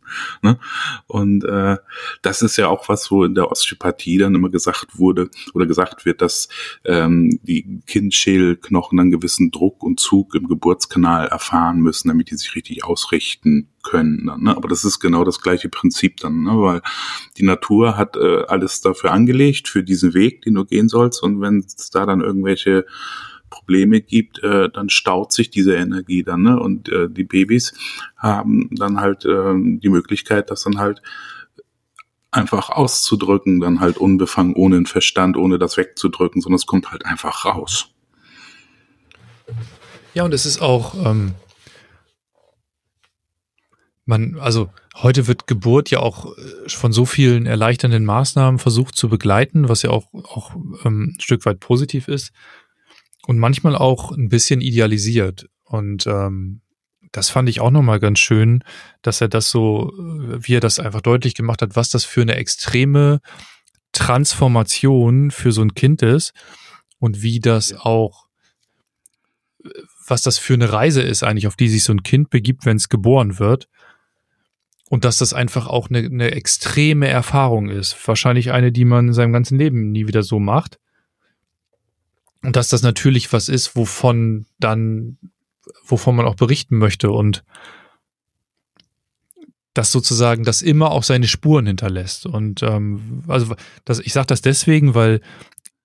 Ne? 0.42 0.58
Und 1.06 1.44
äh, 1.44 1.76
das 2.22 2.42
ist 2.42 2.56
ja 2.56 2.68
auch 2.68 2.88
was 2.88 3.04
so 3.04 3.24
in 3.24 3.34
der 3.34 3.50
Osteopathie 3.50 4.18
dann 4.18 4.34
immer 4.34 4.50
gesagt 4.50 4.98
wurde 4.98 5.30
oder 5.54 5.66
gesagt 5.66 6.04
wird, 6.04 6.20
dass 6.20 6.48
ähm, 6.84 7.38
die 7.42 7.80
Kindschädelknochen 7.86 8.98
einen 8.98 9.10
gewissen 9.10 9.50
Druck 9.50 9.82
und 9.82 10.00
Zug 10.00 10.34
im 10.34 10.48
Geburtskanal 10.48 11.28
erfahren 11.28 11.78
müssen, 11.78 12.08
damit 12.08 12.30
die 12.30 12.36
sich 12.36 12.54
richtig 12.54 12.84
ausrichten 12.84 13.68
können. 13.82 14.26
Dann, 14.26 14.42
ne? 14.42 14.56
Aber 14.56 14.68
das 14.68 14.84
ist 14.84 14.98
genau 14.98 15.24
das 15.24 15.40
gleiche 15.40 15.68
Prinzip 15.68 16.18
dann, 16.18 16.42
ne? 16.42 16.50
weil 16.54 16.82
die 17.36 17.44
Natur 17.44 17.96
hat 17.96 18.16
äh, 18.16 18.44
alles 18.48 18.80
dafür 18.80 19.12
angelegt, 19.12 19.68
für 19.68 19.84
diesen 19.84 20.14
Weg, 20.14 20.42
den 20.42 20.54
du 20.54 20.64
gehen 20.64 20.88
sollst. 20.88 21.22
Und 21.22 21.40
wenn 21.40 21.58
es 21.58 21.90
da 21.90 22.06
dann 22.06 22.20
irgendwelche 22.20 22.86
Probleme 23.54 24.00
gibt, 24.00 24.42
äh, 24.42 24.68
dann 24.68 24.88
staut 24.88 25.32
sich 25.32 25.48
diese 25.48 25.76
Energie 25.76 26.24
dann. 26.24 26.42
Ne? 26.42 26.58
Und 26.58 26.88
äh, 26.88 27.08
die 27.08 27.22
Babys 27.22 27.72
haben 28.16 28.68
dann 28.72 29.00
halt 29.00 29.24
äh, 29.24 29.54
die 29.54 29.88
Möglichkeit, 29.88 30.50
dass 30.50 30.64
dann 30.64 30.78
halt 30.78 31.00
einfach 32.32 32.68
auszudrücken, 32.70 33.60
dann 33.60 33.78
halt 33.78 33.96
unbefangen, 33.96 34.54
ohne 34.54 34.74
den 34.74 34.86
Verstand, 34.86 35.36
ohne 35.36 35.58
das 35.58 35.76
wegzudrücken, 35.76 36.42
sondern 36.42 36.56
es 36.56 36.66
kommt 36.66 36.90
halt 36.90 37.06
einfach 37.06 37.44
raus. 37.44 37.90
Ja, 40.14 40.24
und 40.24 40.34
es 40.34 40.44
ist 40.44 40.60
auch, 40.60 40.94
ähm, 41.06 41.34
man, 44.04 44.36
also 44.40 44.70
heute 44.96 45.28
wird 45.28 45.46
Geburt 45.46 45.90
ja 45.90 46.00
auch 46.00 46.36
äh, 46.36 46.68
von 46.68 46.92
so 46.92 47.06
vielen 47.06 47.46
erleichternden 47.46 48.04
Maßnahmen 48.04 48.58
versucht 48.58 48.96
zu 48.96 49.08
begleiten, 49.08 49.68
was 49.68 49.82
ja 49.82 49.90
auch, 49.90 50.12
auch 50.12 50.56
ähm, 50.84 51.14
ein 51.14 51.20
Stück 51.20 51.46
weit 51.46 51.60
positiv 51.60 52.08
ist 52.08 52.32
und 53.26 53.38
manchmal 53.38 53.76
auch 53.76 54.12
ein 54.12 54.28
bisschen 54.28 54.60
idealisiert. 54.60 55.48
Und 55.64 56.06
ähm, 56.06 56.60
das 57.12 57.30
fand 57.30 57.48
ich 57.48 57.60
auch 57.60 57.70
nochmal 57.70 58.00
ganz 58.00 58.18
schön, 58.18 58.64
dass 59.02 59.20
er 59.20 59.28
das 59.28 59.50
so, 59.50 59.92
wie 59.96 60.56
er 60.56 60.60
das 60.60 60.78
einfach 60.78 61.00
deutlich 61.00 61.34
gemacht 61.34 61.62
hat, 61.62 61.76
was 61.76 61.90
das 61.90 62.04
für 62.04 62.22
eine 62.22 62.34
extreme 62.34 63.20
Transformation 63.92 65.30
für 65.30 65.52
so 65.52 65.62
ein 65.62 65.74
Kind 65.74 66.02
ist 66.02 66.32
und 66.98 67.22
wie 67.22 67.38
das 67.38 67.72
auch, 67.72 68.26
was 70.06 70.22
das 70.22 70.38
für 70.38 70.54
eine 70.54 70.72
Reise 70.72 71.02
ist 71.02 71.22
eigentlich, 71.22 71.46
auf 71.46 71.56
die 71.56 71.68
sich 71.68 71.84
so 71.84 71.92
ein 71.92 72.02
Kind 72.02 72.30
begibt, 72.30 72.66
wenn 72.66 72.76
es 72.76 72.88
geboren 72.88 73.38
wird. 73.38 73.68
Und 74.90 75.04
dass 75.04 75.18
das 75.18 75.32
einfach 75.32 75.66
auch 75.66 75.88
eine, 75.88 76.00
eine 76.00 76.32
extreme 76.32 77.08
Erfahrung 77.08 77.70
ist. 77.70 77.96
Wahrscheinlich 78.06 78.52
eine, 78.52 78.70
die 78.70 78.84
man 78.84 79.08
in 79.08 79.14
seinem 79.14 79.32
ganzen 79.32 79.58
Leben 79.58 79.92
nie 79.92 80.06
wieder 80.06 80.22
so 80.22 80.38
macht. 80.38 80.78
Und 82.44 82.56
dass 82.56 82.68
das 82.68 82.82
natürlich 82.82 83.32
was 83.32 83.48
ist, 83.48 83.74
wovon 83.74 84.46
dann 84.58 85.18
wovon 85.84 86.16
man 86.16 86.26
auch 86.26 86.36
berichten 86.36 86.78
möchte 86.78 87.10
und 87.10 87.44
das 89.72 89.90
sozusagen 89.90 90.44
das 90.44 90.62
immer 90.62 90.92
auch 90.92 91.02
seine 91.02 91.26
Spuren 91.26 91.66
hinterlässt. 91.66 92.26
Und 92.26 92.62
ähm, 92.62 93.24
also 93.26 93.54
das, 93.84 93.98
ich 93.98 94.12
sage 94.12 94.28
das 94.28 94.40
deswegen, 94.40 94.94
weil 94.94 95.20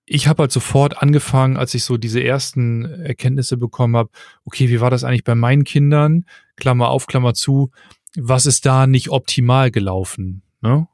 ich 0.06 0.28
habe 0.28 0.42
halt 0.42 0.52
sofort 0.52 1.02
angefangen, 1.02 1.56
als 1.56 1.74
ich 1.74 1.84
so 1.84 1.96
diese 1.96 2.22
ersten 2.22 2.84
Erkenntnisse 2.84 3.56
bekommen 3.56 3.96
habe, 3.96 4.10
okay, 4.44 4.68
wie 4.68 4.80
war 4.80 4.90
das 4.90 5.04
eigentlich 5.04 5.24
bei 5.24 5.34
meinen 5.34 5.64
Kindern? 5.64 6.24
Klammer 6.56 6.88
auf, 6.88 7.06
Klammer 7.06 7.34
zu, 7.34 7.70
was 8.16 8.46
ist 8.46 8.64
da 8.66 8.86
nicht 8.86 9.10
optimal 9.10 9.70
gelaufen? 9.70 10.42
Ne? 10.60 10.86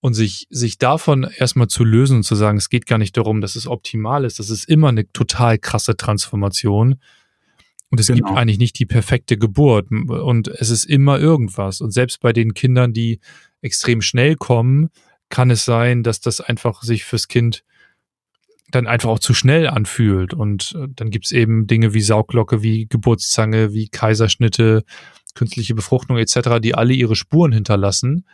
Und 0.00 0.14
sich, 0.14 0.46
sich 0.48 0.78
davon 0.78 1.24
erstmal 1.24 1.66
zu 1.66 1.82
lösen 1.82 2.18
und 2.18 2.22
zu 2.22 2.36
sagen, 2.36 2.56
es 2.56 2.68
geht 2.68 2.86
gar 2.86 2.98
nicht 2.98 3.16
darum, 3.16 3.40
dass 3.40 3.56
es 3.56 3.66
optimal 3.66 4.24
ist, 4.24 4.38
das 4.38 4.48
ist 4.48 4.68
immer 4.68 4.90
eine 4.90 5.10
total 5.12 5.58
krasse 5.58 5.96
Transformation, 5.96 7.00
und 7.90 8.00
es 8.00 8.08
genau. 8.08 8.28
gibt 8.28 8.38
eigentlich 8.38 8.58
nicht 8.58 8.78
die 8.78 8.86
perfekte 8.86 9.38
Geburt 9.38 9.90
und 9.90 10.48
es 10.48 10.70
ist 10.70 10.84
immer 10.84 11.18
irgendwas. 11.18 11.80
Und 11.80 11.92
selbst 11.92 12.20
bei 12.20 12.32
den 12.32 12.54
Kindern, 12.54 12.92
die 12.92 13.20
extrem 13.62 14.02
schnell 14.02 14.36
kommen, 14.36 14.90
kann 15.30 15.50
es 15.50 15.64
sein, 15.64 16.02
dass 16.02 16.20
das 16.20 16.40
einfach 16.40 16.82
sich 16.82 17.04
fürs 17.04 17.28
Kind 17.28 17.64
dann 18.70 18.86
einfach 18.86 19.08
auch 19.08 19.18
zu 19.18 19.32
schnell 19.32 19.66
anfühlt. 19.66 20.34
Und 20.34 20.74
äh, 20.78 20.88
dann 20.94 21.10
gibt's 21.10 21.32
eben 21.32 21.66
Dinge 21.66 21.94
wie 21.94 22.02
Sauglocke, 22.02 22.62
wie 22.62 22.86
Geburtszange, 22.86 23.72
wie 23.72 23.88
Kaiserschnitte, 23.88 24.84
künstliche 25.34 25.74
Befruchtung 25.74 26.18
etc., 26.18 26.60
die 26.60 26.74
alle 26.74 26.92
ihre 26.92 27.16
Spuren 27.16 27.52
hinterlassen, 27.52 28.26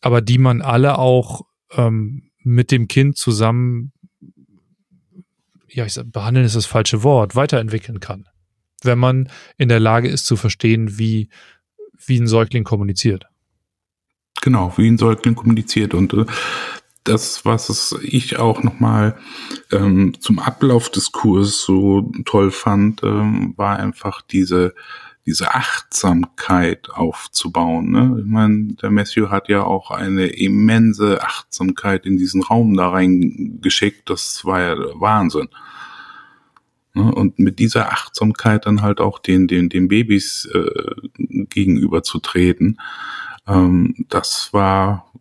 aber 0.00 0.20
die 0.20 0.38
man 0.38 0.62
alle 0.62 0.98
auch 0.98 1.42
ähm, 1.72 2.30
mit 2.42 2.70
dem 2.70 2.88
Kind 2.88 3.16
zusammen, 3.16 3.92
ja, 5.68 5.84
ich 5.84 5.94
sag, 5.94 6.10
behandeln 6.12 6.46
ist 6.46 6.56
das 6.56 6.66
falsche 6.66 7.02
Wort, 7.02 7.36
weiterentwickeln 7.36 8.00
kann 8.00 8.26
wenn 8.82 8.98
man 8.98 9.28
in 9.56 9.68
der 9.68 9.80
Lage 9.80 10.08
ist 10.08 10.26
zu 10.26 10.36
verstehen, 10.36 10.98
wie, 10.98 11.28
wie 12.04 12.18
ein 12.18 12.26
Säugling 12.26 12.64
kommuniziert. 12.64 13.26
Genau, 14.42 14.72
wie 14.76 14.88
ein 14.88 14.98
Säugling 14.98 15.34
kommuniziert. 15.34 15.94
Und 15.94 16.12
äh, 16.14 16.26
das, 17.04 17.44
was 17.44 17.96
ich 18.02 18.38
auch 18.38 18.62
nochmal 18.62 19.16
ähm, 19.72 20.14
zum 20.20 20.38
Ablauf 20.38 20.90
des 20.90 21.12
Kurses 21.12 21.62
so 21.62 22.10
toll 22.24 22.50
fand, 22.50 23.02
ähm, 23.02 23.54
war 23.56 23.78
einfach 23.78 24.22
diese, 24.22 24.74
diese 25.26 25.54
Achtsamkeit 25.54 26.88
aufzubauen. 26.90 27.90
Ne? 27.90 28.20
Ich 28.20 28.26
meine, 28.26 28.74
der 28.74 28.90
Matthew 28.90 29.28
hat 29.28 29.48
ja 29.48 29.64
auch 29.64 29.90
eine 29.90 30.26
immense 30.28 31.22
Achtsamkeit 31.22 32.06
in 32.06 32.16
diesen 32.16 32.42
Raum 32.42 32.76
da 32.76 32.90
reingeschickt. 32.90 34.08
Das 34.08 34.44
war 34.44 34.60
ja 34.60 34.76
Wahnsinn. 35.00 35.48
Ne? 36.94 37.12
Und 37.12 37.40
mit 37.40 37.58
dieser 37.58 37.92
Achtsamkeit 37.92 38.66
dann 38.66 38.82
halt 38.82 39.00
auch 39.00 39.18
den, 39.18 39.48
den, 39.48 39.68
den 39.68 39.88
Babys 39.88 40.48
äh, 40.54 40.94
gegenüber 41.18 42.04
zu 42.04 42.20
treten, 42.20 42.78
ähm, 43.48 44.06
das 44.08 44.52
war 44.52 45.12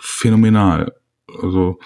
phänomenal. 0.00 0.94
Also 1.40 1.78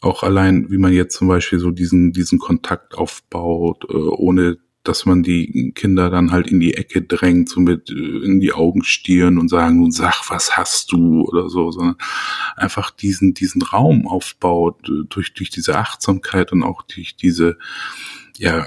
auch 0.00 0.22
allein, 0.22 0.70
wie 0.70 0.78
man 0.78 0.92
jetzt 0.92 1.16
zum 1.16 1.28
Beispiel 1.28 1.58
so 1.58 1.70
diesen, 1.70 2.12
diesen 2.12 2.38
Kontakt 2.38 2.96
aufbaut, 2.96 3.84
äh, 3.90 3.94
ohne 3.94 4.58
dass 4.84 5.06
man 5.06 5.22
die 5.22 5.72
Kinder 5.74 6.10
dann 6.10 6.32
halt 6.32 6.48
in 6.48 6.58
die 6.58 6.74
Ecke 6.74 7.02
drängt, 7.02 7.48
so 7.48 7.60
mit 7.60 7.90
äh, 7.90 8.24
in 8.24 8.40
die 8.40 8.52
Augen 8.52 8.82
stieren 8.82 9.38
und 9.38 9.48
sagen, 9.48 9.78
nun 9.78 9.92
sag, 9.92 10.28
was 10.30 10.56
hast 10.56 10.92
du 10.92 11.22
oder 11.22 11.48
so, 11.48 11.70
sondern 11.70 11.96
einfach 12.56 12.90
diesen, 12.90 13.34
diesen 13.34 13.62
Raum 13.62 14.08
aufbaut 14.08 14.88
äh, 14.88 15.04
durch, 15.08 15.34
durch 15.34 15.50
diese 15.50 15.78
Achtsamkeit 15.78 16.52
und 16.52 16.62
auch 16.62 16.82
durch 16.82 17.16
diese, 17.16 17.58
ja, 18.36 18.66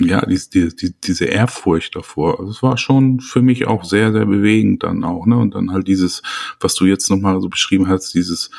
ja, 0.00 0.26
die, 0.26 0.74
die, 0.74 0.94
diese 1.02 1.26
Ehrfurcht 1.26 1.94
davor. 1.94 2.40
Also 2.40 2.50
es 2.50 2.62
war 2.62 2.78
schon 2.78 3.20
für 3.20 3.42
mich 3.42 3.66
auch 3.66 3.84
sehr, 3.84 4.12
sehr 4.12 4.26
bewegend 4.26 4.82
dann 4.82 5.04
auch, 5.04 5.26
ne? 5.26 5.36
Und 5.36 5.54
dann 5.54 5.70
halt 5.70 5.86
dieses, 5.86 6.22
was 6.58 6.74
du 6.74 6.84
jetzt 6.86 7.08
nochmal 7.10 7.40
so 7.40 7.48
beschrieben 7.48 7.88
hast, 7.88 8.12
dieses 8.14 8.50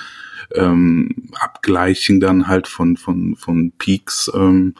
ähm, 0.54 1.30
Abgleichen 1.40 2.20
dann 2.20 2.48
halt 2.48 2.68
von, 2.68 2.98
von, 2.98 3.36
von 3.36 3.72
Peaks, 3.78 4.32
ähm, 4.34 4.76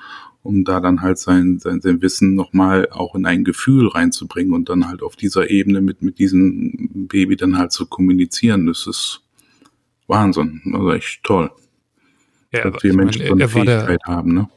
um 0.46 0.64
da 0.64 0.80
dann 0.80 1.02
halt 1.02 1.18
sein, 1.18 1.60
sein, 1.60 1.82
sein 1.82 2.02
Wissen 2.02 2.36
nochmal 2.36 2.88
auch 2.92 3.16
in 3.16 3.26
ein 3.26 3.44
Gefühl 3.44 3.88
reinzubringen 3.88 4.54
und 4.54 4.70
dann 4.70 4.88
halt 4.88 5.02
auf 5.02 5.16
dieser 5.16 5.50
Ebene 5.50 5.82
mit, 5.82 6.02
mit 6.02 6.20
diesem 6.20 7.08
Baby 7.08 7.36
dann 7.36 7.58
halt 7.58 7.72
zu 7.72 7.88
kommunizieren. 7.88 8.68
Das 8.68 8.86
ist 8.86 9.22
Wahnsinn. 10.08 10.62
Also 10.74 10.94
echt 10.94 11.24
toll. 11.24 11.50
Ja, 12.52 12.70
dass 12.70 12.84
wir 12.84 12.96
Menschen 12.96 13.24
meine, 13.24 13.30
so 13.30 13.34
eine 13.34 13.50
Fähigkeit 13.50 14.00
der, 14.06 14.16
haben, 14.16 14.34
ne? 14.34 14.50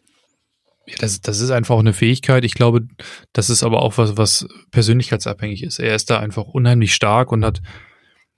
Ja, 0.87 0.95
das, 1.01 1.21
das 1.21 1.41
ist 1.41 1.51
einfach 1.51 1.75
auch 1.75 1.81
eine 1.81 1.95
Fähigkeit. 1.95 2.45
Ich 2.45 2.55
glaube, 2.55 2.87
das 3.33 3.51
ist 3.51 3.63
aber 3.63 3.83
auch 3.83 3.99
was, 3.99 4.17
was 4.17 4.47
persönlichkeitsabhängig 4.71 5.63
ist. 5.63 5.79
Er 5.79 5.95
ist 5.95 6.11
da 6.11 6.19
einfach 6.19 6.45
unheimlich 6.45 6.95
stark 6.95 7.33
und 7.33 7.45
hat 7.45 7.61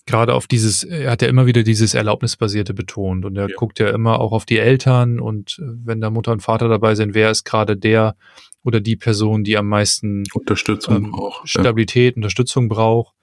gerade 0.07 0.35
auf 0.35 0.47
dieses, 0.47 0.85
er 0.85 1.11
hat 1.11 1.23
ja 1.23 1.29
immer 1.29 1.47
wieder 1.47 1.63
dieses 1.63 1.95
Erlaubnisbasierte 1.95 2.75
betont 2.75 3.25
und 3.25 3.37
er 3.37 3.49
ja. 3.49 3.57
guckt 3.57 3.79
ja 3.79 3.91
immer 3.91 4.21
auch 4.21 4.33
auf 4.33 4.45
die 4.45 4.59
Eltern 4.59 5.21
und 5.21 5.61
wenn 5.61 6.01
da 6.01 6.11
Mutter 6.11 6.33
und 6.33 6.41
Vater 6.41 6.69
dabei 6.69 6.95
sind, 6.95 7.15
wer 7.15 7.31
ist 7.31 7.45
gerade 7.45 7.77
der 7.77 8.17
oder 8.63 8.81
die 8.81 8.97
Person, 8.97 9.45
die 9.45 9.57
am 9.57 9.69
meisten 9.69 10.25
Unterstützung 10.35 10.97
ähm, 10.97 11.11
braucht, 11.13 11.49
Stabilität, 11.49 12.15
ja. 12.15 12.17
Unterstützung 12.17 12.69
braucht. 12.69 13.15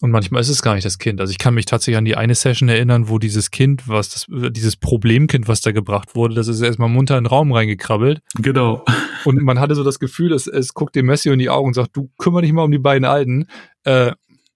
Und 0.00 0.10
manchmal 0.10 0.40
ist 0.40 0.48
es 0.48 0.62
gar 0.62 0.74
nicht 0.74 0.84
das 0.84 0.98
Kind. 0.98 1.20
Also 1.20 1.30
ich 1.30 1.38
kann 1.38 1.54
mich 1.54 1.64
tatsächlich 1.64 1.96
an 1.96 2.04
die 2.04 2.16
eine 2.16 2.34
Session 2.34 2.68
erinnern, 2.68 3.08
wo 3.08 3.20
dieses 3.20 3.52
Kind, 3.52 3.86
was 3.86 4.08
das, 4.08 4.26
dieses 4.28 4.74
Problemkind, 4.74 5.46
was 5.46 5.60
da 5.60 5.70
gebracht 5.70 6.16
wurde, 6.16 6.34
das 6.34 6.48
ist 6.48 6.60
erstmal 6.60 6.88
munter 6.88 7.16
in 7.16 7.22
den 7.22 7.28
Raum 7.28 7.52
reingekrabbelt. 7.52 8.20
Genau. 8.34 8.84
Und 9.24 9.40
man 9.42 9.60
hatte 9.60 9.76
so 9.76 9.84
das 9.84 10.00
Gefühl, 10.00 10.32
es, 10.32 10.48
es 10.48 10.74
guckt 10.74 10.96
dem 10.96 11.06
Messi 11.06 11.30
in 11.30 11.38
die 11.38 11.50
Augen 11.50 11.68
und 11.68 11.74
sagt, 11.74 11.96
du 11.96 12.10
kümmere 12.18 12.42
dich 12.42 12.52
mal 12.52 12.64
um 12.64 12.72
die 12.72 12.78
beiden 12.78 13.04
Alten. 13.04 13.46
Äh, 13.84 14.10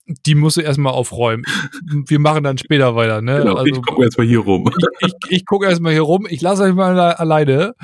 die 0.07 0.35
musst 0.35 0.57
du 0.57 0.61
erstmal 0.61 0.93
aufräumen. 0.93 1.45
Wir 2.07 2.21
machen 2.21 2.45
dann 2.45 2.59
später 2.59 2.95
weiter. 2.95 3.23
Ne? 3.23 3.39
Genau, 3.39 3.55
also, 3.55 3.67
ich 3.67 3.83
gucke 3.83 4.05
erstmal 4.05 4.27
hier 4.27 4.39
rum. 4.39 4.71
Ich, 5.01 5.09
ich, 5.09 5.15
ich 5.31 5.45
gucke 5.45 5.67
erstmal 5.67 5.93
hier 5.93 6.03
rum. 6.03 6.27
Ich 6.29 6.41
lasse 6.41 6.63
euch 6.63 6.75
mal 6.75 6.99
alleine. 6.99 7.75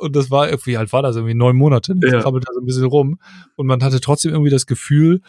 Und 0.00 0.16
das 0.16 0.30
war, 0.30 0.48
wie 0.64 0.76
alt 0.76 0.92
war 0.92 1.02
das? 1.02 1.16
Irgendwie 1.16 1.34
neun 1.34 1.56
Monate. 1.56 1.94
Ne? 1.94 2.08
Ja. 2.10 2.20
krabbelt 2.20 2.44
da 2.46 2.52
so 2.54 2.60
ein 2.60 2.66
bisschen 2.66 2.84
rum. 2.84 3.18
Und 3.56 3.66
man 3.66 3.82
hatte 3.82 4.00
trotzdem 4.00 4.32
irgendwie 4.32 4.50
das 4.50 4.66
Gefühl, 4.66 5.20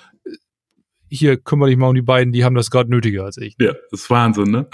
hier 1.09 1.37
kümmere 1.37 1.69
dich 1.69 1.77
mal 1.77 1.87
um 1.87 1.95
die 1.95 2.01
beiden, 2.01 2.33
die 2.33 2.43
haben 2.43 2.55
das 2.55 2.69
gerade 2.69 2.89
nötiger 2.89 3.23
als 3.23 3.37
ich. 3.37 3.55
Ja, 3.59 3.73
das 3.91 4.01
ist 4.01 4.09
Wahnsinn, 4.09 4.51
ne? 4.51 4.67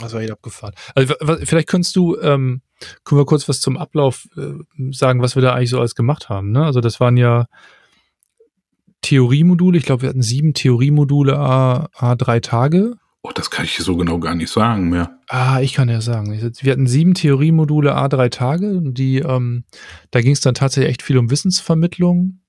Das 0.00 0.12
war 0.12 0.20
echt 0.20 0.30
abgefahren. 0.30 0.74
Also 0.94 1.14
vielleicht 1.44 1.68
könntest 1.68 1.96
du, 1.96 2.16
ähm, 2.20 2.62
können 3.04 3.20
wir 3.20 3.26
kurz 3.26 3.48
was 3.48 3.60
zum 3.60 3.76
Ablauf 3.76 4.28
äh, 4.36 4.92
sagen, 4.92 5.22
was 5.22 5.34
wir 5.34 5.42
da 5.42 5.54
eigentlich 5.54 5.70
so 5.70 5.78
alles 5.78 5.94
gemacht 5.94 6.28
haben. 6.28 6.52
Ne? 6.52 6.64
Also 6.64 6.80
das 6.80 7.00
waren 7.00 7.16
ja 7.16 7.46
Theoriemodule. 9.02 9.78
Ich 9.78 9.84
glaube, 9.84 10.02
wir 10.02 10.08
hatten 10.08 10.22
sieben 10.22 10.54
Theoriemodule 10.54 11.38
a, 11.38 11.88
a 11.94 12.14
drei 12.14 12.40
Tage. 12.40 12.94
Oh, 13.22 13.30
das 13.32 13.50
kann 13.50 13.64
ich 13.64 13.76
so 13.76 13.96
genau 13.96 14.18
gar 14.18 14.34
nicht 14.34 14.50
sagen 14.50 14.88
mehr. 14.88 15.18
Ah, 15.28 15.60
ich 15.60 15.74
kann 15.74 15.88
ja 15.88 16.00
sagen. 16.00 16.32
Wir 16.32 16.72
hatten 16.72 16.88
sieben 16.88 17.14
Theoriemodule 17.14 17.94
a 17.94 18.08
drei 18.08 18.28
Tage. 18.28 18.80
Die, 18.82 19.18
ähm, 19.18 19.64
da 20.10 20.20
ging 20.20 20.32
es 20.32 20.40
dann 20.40 20.54
tatsächlich 20.54 20.90
echt 20.90 21.02
viel 21.02 21.18
um 21.18 21.30
Wissensvermittlung, 21.30 22.40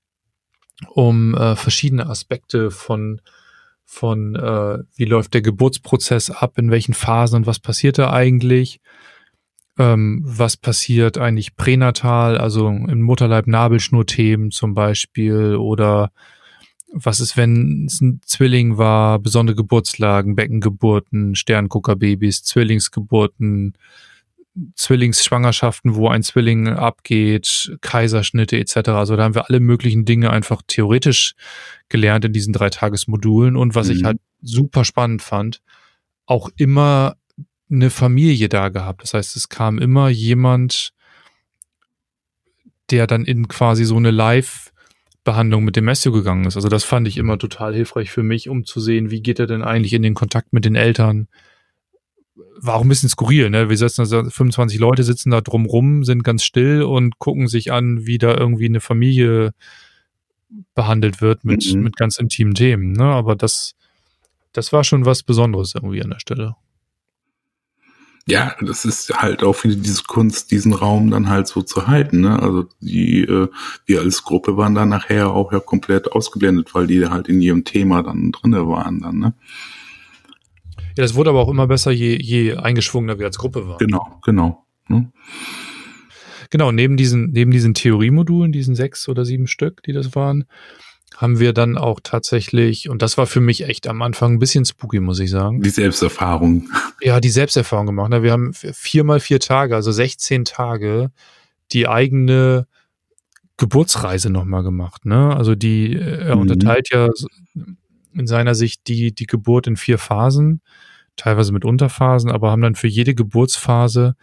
um 0.89 1.35
äh, 1.35 1.55
verschiedene 1.55 2.07
Aspekte 2.07 2.71
von 2.71 3.21
von 3.85 4.35
äh, 4.35 4.79
wie 4.95 5.05
läuft 5.05 5.35
der 5.35 5.41
Geburtsprozess 5.41 6.31
ab, 6.31 6.57
in 6.57 6.71
welchen 6.71 6.95
Phasen 6.95 7.37
und 7.37 7.47
was 7.47 7.59
passiert 7.59 7.99
da 7.99 8.11
eigentlich, 8.11 8.79
ähm, 9.77 10.21
was 10.25 10.57
passiert 10.57 11.19
eigentlich 11.19 11.55
pränatal, 11.55 12.37
also 12.37 12.67
im 12.67 13.01
Mutterleib 13.01 13.45
Nabelschnurthemen 13.45 14.49
zum 14.49 14.73
Beispiel 14.73 15.55
oder 15.57 16.11
was 16.93 17.19
ist, 17.19 17.35
wenn 17.35 17.85
es 17.87 17.99
ein 18.01 18.21
Zwilling 18.25 18.77
war, 18.77 19.19
besondere 19.19 19.55
Geburtslagen, 19.55 20.35
Beckengeburten, 20.35 21.35
Sternguckerbabys, 21.35 22.43
Zwillingsgeburten, 22.43 23.73
Zwillingsschwangerschaften, 24.75 25.95
wo 25.95 26.09
ein 26.09 26.21
Zwilling 26.21 26.67
abgeht, 26.67 27.75
Kaiserschnitte 27.81 28.57
etc. 28.59 28.89
Also 28.89 29.15
da 29.15 29.23
haben 29.23 29.33
wir 29.33 29.49
alle 29.49 29.59
möglichen 29.59 30.05
Dinge 30.05 30.29
einfach 30.29 30.61
theoretisch 30.67 31.33
gelernt 31.89 32.25
in 32.25 32.33
diesen 32.33 32.53
drei 32.53 32.69
Tagesmodulen 32.69 33.55
und 33.55 33.73
was 33.73 33.87
mhm. 33.87 33.95
ich 33.95 34.03
halt 34.03 34.19
super 34.41 34.85
spannend 34.85 35.23
fand, 35.23 35.61
auch 36.27 36.49
immer 36.57 37.15
eine 37.71 37.89
Familie 37.89 38.49
da 38.49 38.69
gehabt. 38.69 39.01
Das 39.01 39.15
heißt, 39.15 39.35
es 39.35 39.49
kam 39.49 39.79
immer 39.79 40.09
jemand, 40.09 40.93
der 42.91 43.07
dann 43.07 43.25
in 43.25 43.47
quasi 43.47 43.83
so 43.85 43.97
eine 43.97 44.11
Live- 44.11 44.72
Behandlung 45.23 45.63
mit 45.63 45.75
dem 45.75 45.85
Messio 45.85 46.11
gegangen 46.11 46.45
ist. 46.45 46.55
Also 46.55 46.69
das 46.69 46.83
fand 46.83 47.07
ich 47.07 47.17
immer 47.17 47.37
total 47.37 47.73
hilfreich 47.73 48.11
für 48.11 48.23
mich, 48.23 48.49
um 48.49 48.65
zu 48.65 48.79
sehen, 48.79 49.09
wie 49.09 49.21
geht 49.21 49.39
er 49.39 49.47
denn 49.47 49.63
eigentlich 49.63 49.93
in 49.93 50.01
den 50.01 50.13
Kontakt 50.13 50.53
mit 50.53 50.65
den 50.65 50.75
Eltern. 50.75 51.27
War 52.59 52.75
auch 52.75 52.81
ein 52.81 52.89
bisschen 52.89 53.09
skurril, 53.09 53.49
ne? 53.49 53.69
Wir 53.69 53.77
sitzen 53.77 54.09
da, 54.09 54.23
25 54.23 54.79
Leute 54.79 55.03
sitzen 55.03 55.31
da 55.31 55.41
drumrum, 55.41 56.03
sind 56.03 56.23
ganz 56.23 56.43
still 56.43 56.83
und 56.83 57.19
gucken 57.19 57.47
sich 57.47 57.71
an, 57.71 58.05
wie 58.05 58.17
da 58.17 58.35
irgendwie 58.35 58.65
eine 58.65 58.81
Familie 58.81 59.53
behandelt 60.75 61.21
wird 61.21 61.45
mit, 61.45 61.73
mhm. 61.73 61.83
mit 61.83 61.95
ganz 61.95 62.17
intimen 62.17 62.53
Themen, 62.53 62.91
ne? 62.91 63.05
Aber 63.05 63.35
das, 63.35 63.75
das 64.51 64.73
war 64.73 64.83
schon 64.83 65.05
was 65.05 65.23
Besonderes 65.23 65.73
irgendwie 65.75 66.03
an 66.03 66.09
der 66.09 66.19
Stelle 66.19 66.55
ja, 68.25 68.55
das 68.61 68.85
ist 68.85 69.13
halt 69.13 69.43
auch 69.43 69.63
wieder 69.63 69.75
diese 69.75 70.03
Kunst, 70.03 70.51
diesen 70.51 70.73
Raum 70.73 71.11
dann 71.11 71.29
halt 71.29 71.47
so 71.47 71.61
zu 71.61 71.87
halten. 71.87 72.21
Ne? 72.21 72.41
Also 72.41 72.65
die, 72.79 73.23
äh, 73.23 73.49
wir 73.85 73.99
als 73.99 74.23
Gruppe 74.23 74.55
waren 74.55 74.75
dann 74.75 74.89
nachher 74.89 75.31
auch 75.31 75.51
ja 75.51 75.59
komplett 75.59 76.11
ausgeblendet, 76.11 76.73
weil 76.73 76.87
die 76.87 77.05
halt 77.05 77.27
in 77.27 77.41
ihrem 77.41 77.65
Thema 77.65 78.01
dann 78.01 78.31
drinne 78.31 78.67
waren 78.67 79.01
dann. 79.01 79.19
Ne? 79.19 79.33
Ja, 80.95 81.03
das 81.03 81.15
wurde 81.15 81.31
aber 81.31 81.41
auch 81.41 81.49
immer 81.49 81.67
besser, 81.67 81.91
je, 81.91 82.17
je 82.21 82.55
eingeschwungener 82.55 83.19
wir 83.19 83.25
als 83.25 83.37
Gruppe 83.37 83.67
waren. 83.67 83.79
Genau, 83.79 84.19
genau. 84.23 84.65
Ne? 84.87 85.11
Genau, 86.49 86.71
neben 86.71 86.95
diesen, 86.95 87.31
neben 87.31 87.51
diesen 87.51 87.73
Theoriemodulen, 87.73 88.51
diesen 88.51 88.75
sechs 88.75 89.09
oder 89.09 89.25
sieben 89.25 89.47
Stück, 89.47 89.83
die 89.83 89.91
das 89.91 90.15
waren, 90.15 90.45
haben 91.17 91.39
wir 91.39 91.53
dann 91.53 91.77
auch 91.77 91.99
tatsächlich, 92.01 92.89
und 92.89 93.01
das 93.01 93.17
war 93.17 93.27
für 93.27 93.41
mich 93.41 93.67
echt 93.67 93.87
am 93.87 94.01
Anfang 94.01 94.33
ein 94.33 94.39
bisschen 94.39 94.65
spooky, 94.65 94.99
muss 94.99 95.19
ich 95.19 95.29
sagen. 95.29 95.61
Die 95.61 95.69
Selbsterfahrung. 95.69 96.69
Ja, 97.01 97.19
die 97.19 97.29
Selbsterfahrung 97.29 97.85
gemacht. 97.85 98.09
Ne? 98.09 98.23
Wir 98.23 98.31
haben 98.31 98.53
viermal 98.53 99.19
vier 99.19 99.39
Tage, 99.39 99.75
also 99.75 99.91
16 99.91 100.45
Tage, 100.45 101.11
die 101.71 101.87
eigene 101.87 102.67
Geburtsreise 103.57 104.29
nochmal 104.29 104.63
gemacht. 104.63 105.05
Ne? 105.05 105.35
Also 105.35 105.55
die, 105.55 105.93
äh, 105.93 106.27
er 106.27 106.35
mhm. 106.35 106.41
unterteilt 106.41 106.89
ja 106.91 107.09
in 108.13 108.27
seiner 108.27 108.55
Sicht 108.55 108.87
die, 108.87 109.13
die 109.13 109.27
Geburt 109.27 109.67
in 109.67 109.77
vier 109.77 109.97
Phasen, 109.97 110.61
teilweise 111.15 111.51
mit 111.51 111.65
Unterphasen, 111.65 112.31
aber 112.31 112.51
haben 112.51 112.61
dann 112.61 112.75
für 112.75 112.87
jede 112.87 113.15
Geburtsphase 113.15 114.15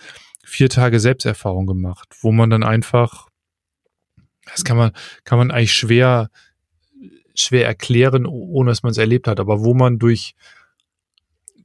vier 0.44 0.68
Tage 0.68 0.98
Selbsterfahrung 1.00 1.66
gemacht, 1.66 2.08
wo 2.20 2.32
man 2.32 2.50
dann 2.50 2.62
einfach, 2.62 3.28
das 4.46 4.64
kann 4.64 4.76
man, 4.76 4.92
kann 5.24 5.38
man 5.38 5.50
eigentlich 5.50 5.74
schwer 5.74 6.30
schwer 7.34 7.66
erklären, 7.66 8.26
ohne 8.26 8.70
dass 8.70 8.82
man 8.82 8.90
es 8.90 8.98
erlebt 8.98 9.28
hat, 9.28 9.40
aber 9.40 9.60
wo 9.60 9.74
man 9.74 9.98
durch 9.98 10.34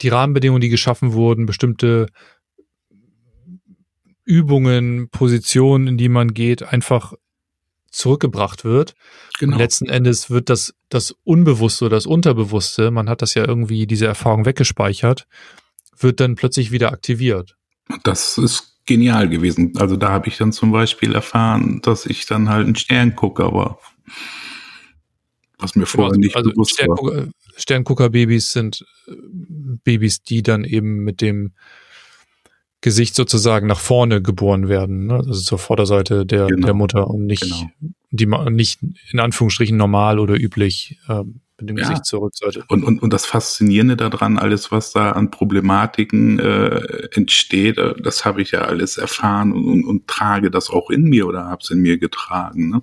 die 0.01 0.09
Rahmenbedingungen, 0.09 0.61
die 0.61 0.69
geschaffen 0.69 1.13
wurden, 1.13 1.45
bestimmte 1.45 2.07
Übungen, 4.25 5.09
Positionen, 5.09 5.87
in 5.87 5.97
die 5.97 6.09
man 6.09 6.33
geht, 6.33 6.63
einfach 6.63 7.13
zurückgebracht 7.91 8.65
wird. 8.65 8.95
Genau. 9.39 9.53
Und 9.53 9.59
letzten 9.59 9.87
Endes 9.87 10.29
wird 10.29 10.49
das, 10.49 10.73
das 10.89 11.15
Unbewusste 11.23 11.85
oder 11.85 11.95
das 11.95 12.05
Unterbewusste, 12.05 12.91
man 12.91 13.09
hat 13.09 13.21
das 13.21 13.35
ja 13.35 13.45
irgendwie, 13.45 13.87
diese 13.87 14.05
Erfahrung 14.05 14.45
weggespeichert, 14.45 15.27
wird 15.97 16.19
dann 16.19 16.35
plötzlich 16.35 16.71
wieder 16.71 16.91
aktiviert. 16.91 17.55
Das 18.03 18.37
ist 18.37 18.81
genial 18.85 19.29
gewesen. 19.29 19.73
Also 19.77 19.95
da 19.95 20.09
habe 20.09 20.27
ich 20.27 20.37
dann 20.37 20.51
zum 20.51 20.71
Beispiel 20.71 21.13
erfahren, 21.13 21.81
dass 21.81 22.05
ich 22.05 22.25
dann 22.25 22.49
halt 22.49 22.65
einen 22.65 22.75
Sterngucker 22.75 23.53
war 23.53 23.79
was 25.57 25.75
mir 25.75 25.85
vorher 25.85 26.11
genau, 26.11 26.25
nicht 26.25 26.35
also 26.35 26.51
bewusst 26.51 26.73
Sterngucker, 26.73 27.17
war. 27.17 27.27
Sterngucker-Babys 27.57 28.51
sind 28.51 28.85
äh, 29.07 29.13
Babys, 29.83 30.23
die 30.23 30.43
dann 30.43 30.63
eben 30.63 31.03
mit 31.03 31.21
dem 31.21 31.53
Gesicht 32.81 33.15
sozusagen 33.15 33.65
nach 33.65 33.79
vorne 33.79 34.21
geboren 34.21 34.67
werden, 34.69 35.07
ne? 35.07 35.15
also 35.15 35.33
zur 35.33 35.57
Vorderseite 35.57 36.25
der, 36.25 36.47
genau. 36.47 36.65
der 36.67 36.73
Mutter 36.75 37.07
und 37.07 37.25
nicht, 37.25 37.41
genau. 37.41 37.71
die 38.11 38.27
nicht 38.51 38.79
in 39.11 39.19
Anführungsstrichen 39.19 39.75
normal 39.75 40.19
oder 40.19 40.39
üblich 40.39 40.99
äh, 41.07 41.23
mit 41.59 41.69
dem 41.69 41.77
ja. 41.77 41.83
Gesicht 41.87 42.05
zur 42.05 42.21
Rückseite. 42.21 42.63
Und, 42.67 42.83
und, 42.83 43.01
und 43.01 43.11
das 43.11 43.25
Faszinierende 43.25 43.95
daran, 43.95 44.37
alles, 44.37 44.71
was 44.71 44.91
da 44.91 45.13
an 45.13 45.31
Problematiken 45.31 46.37
äh, 46.39 47.07
entsteht, 47.13 47.77
äh, 47.77 47.95
das 47.99 48.25
habe 48.25 48.41
ich 48.41 48.51
ja 48.51 48.61
alles 48.61 48.97
erfahren 48.97 49.53
und, 49.53 49.65
und, 49.65 49.85
und 49.85 50.07
trage 50.07 50.51
das 50.51 50.69
auch 50.69 50.89
in 50.89 51.03
mir 51.03 51.27
oder 51.27 51.45
habe 51.45 51.61
es 51.63 51.71
in 51.71 51.79
mir 51.79 51.97
getragen. 51.97 52.69
Ne? 52.69 52.81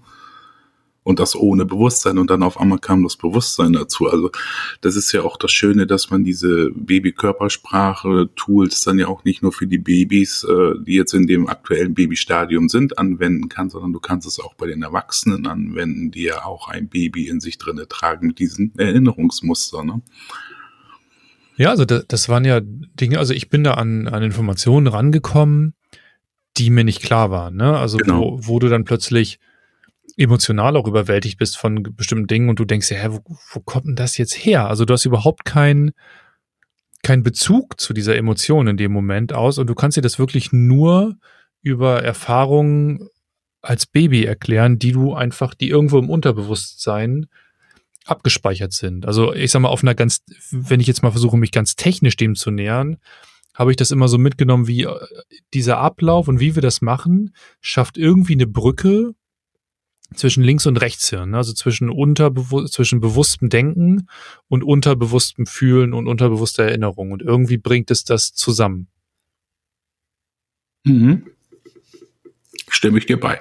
Und 1.05 1.19
das 1.19 1.35
ohne 1.35 1.65
Bewusstsein 1.65 2.19
und 2.19 2.29
dann 2.31 2.43
auf 2.43 2.61
einmal 2.61 2.79
kam 2.79 3.03
das 3.03 3.17
Bewusstsein 3.17 3.73
dazu. 3.73 4.09
Also 4.09 4.31
das 4.81 4.95
ist 4.97 5.13
ja 5.13 5.23
auch 5.23 5.37
das 5.37 5.51
Schöne, 5.51 5.87
dass 5.87 6.11
man 6.11 6.25
diese 6.25 6.71
Baby-Körpersprache-Tools 6.75 8.83
dann 8.83 8.99
ja 8.99 9.07
auch 9.09 9.25
nicht 9.25 9.43
nur 9.43 9.53
für 9.53 9.67
die 9.67 9.79
Babys, 9.79 10.45
äh, 10.45 10.75
die 10.85 10.95
jetzt 10.95 11.15
in 11.15 11.27
dem 11.27 11.49
aktuellen 11.49 11.95
Babystadium 11.95 12.69
sind, 12.69 12.99
anwenden 12.99 13.49
kann, 13.49 13.71
sondern 13.71 13.93
du 13.93 14.01
kannst 14.01 14.29
es 14.29 14.39
auch 14.39 14.55
bei 14.55 14.67
den 14.67 14.83
Erwachsenen 14.83 15.47
anwenden, 15.47 16.13
die 16.13 16.25
ja 16.25 16.45
auch 16.45 16.69
ein 16.69 16.89
Baby 16.89 17.29
in 17.29 17.41
sich 17.41 17.57
drinne 17.59 17.89
tragen 17.89 18.29
mit 18.29 18.39
diesen 18.39 18.79
Erinnerungsmustern. 18.79 19.87
Ne? 19.87 20.03
Ja, 21.57 21.71
also 21.71 21.85
das, 21.85 22.07
das 22.07 22.29
waren 22.29 22.45
ja 22.45 22.61
Dinge, 22.61 23.19
also 23.19 23.35
ich 23.35 23.49
bin 23.49 23.65
da 23.65 23.75
an, 23.75 24.07
an 24.07 24.23
Informationen 24.23 24.87
rangekommen, 24.87 25.75
die 26.57 26.71
mir 26.71 26.85
nicht 26.85 27.03
klar 27.03 27.31
waren. 27.31 27.57
Ne? 27.57 27.77
Also 27.77 27.99
genau. 27.99 28.21
wo, 28.21 28.39
wo 28.43 28.61
du 28.61 28.69
dann 28.69 28.85
plötzlich 28.85 29.41
emotional 30.17 30.77
auch 30.77 30.87
überwältigt 30.87 31.39
bist 31.39 31.57
von 31.57 31.83
bestimmten 31.97 32.27
Dingen 32.27 32.49
und 32.49 32.59
du 32.59 32.65
denkst 32.65 32.91
ja, 32.91 32.99
hä, 32.99 33.09
wo, 33.11 33.37
wo 33.53 33.61
kommt 33.61 33.87
denn 33.87 33.97
das 33.97 34.19
jetzt 34.19 34.35
her? 34.35 34.69
Also 34.69 34.85
du 34.85 34.93
hast 34.93 35.05
überhaupt 35.05 35.45
keinen 35.45 35.93
kein 37.03 37.23
Bezug 37.23 37.81
zu 37.81 37.93
dieser 37.93 38.17
Emotion 38.17 38.69
in 38.69 38.77
dem 38.77 38.93
Moment 38.93 39.33
aus 39.33 39.59
und 39.59 39.67
du 39.67 39.75
kannst 39.75 39.97
dir 39.97 40.03
das 40.03 40.19
wirklich 40.19 40.53
nur 40.53 41.17
über 41.61 42.03
Erfahrungen 42.03 43.09
als 43.61 43.87
Baby 43.87 44.25
erklären, 44.25 44.79
die 44.79 44.93
du 44.93 45.15
einfach, 45.15 45.55
die 45.55 45.69
irgendwo 45.69 45.99
im 45.99 46.11
Unterbewusstsein 46.11 47.27
abgespeichert 48.05 48.73
sind. 48.73 49.07
Also 49.07 49.33
ich 49.33 49.51
sag 49.51 49.61
mal, 49.61 49.69
auf 49.69 49.83
einer 49.83 49.95
ganz, 49.95 50.25
wenn 50.51 50.81
ich 50.81 50.87
jetzt 50.87 51.03
mal 51.03 51.11
versuche, 51.11 51.37
mich 51.37 51.53
ganz 51.53 51.77
technisch 51.77 52.17
dem 52.17 52.35
zu 52.35 52.51
nähern, 52.51 52.99
habe 53.55 53.71
ich 53.71 53.77
das 53.77 53.91
immer 53.91 54.09
so 54.09 54.19
mitgenommen, 54.19 54.67
wie 54.67 54.85
äh, 54.85 54.95
dieser 55.55 55.79
Ablauf 55.79 56.27
und 56.27 56.41
wie 56.41 56.55
wir 56.55 56.63
das 56.63 56.81
machen, 56.81 57.35
schafft 57.61 57.99
irgendwie 57.99 58.33
eine 58.33 58.47
Brücke 58.47 59.15
zwischen 60.15 60.43
links 60.43 60.67
und 60.67 60.77
rechtshirn, 60.79 61.31
ne? 61.31 61.37
also 61.37 61.53
zwischen 61.53 61.91
unterbewu 61.91 62.67
zwischen 62.67 63.01
bewusstem 63.01 63.49
Denken 63.49 64.09
und 64.49 64.63
unterbewusstem 64.63 65.47
Fühlen 65.47 65.93
und 65.93 66.07
unterbewusster 66.07 66.65
Erinnerung. 66.65 67.13
Und 67.13 67.23
irgendwie 67.23 67.59
bringt 67.59 67.91
es 67.91 68.05
das 68.05 68.33
zusammen. 68.33 68.89
Mhm. 70.85 71.27
Stimme 72.69 72.99
ich 72.99 73.07
dir 73.07 73.21
bei. 73.21 73.41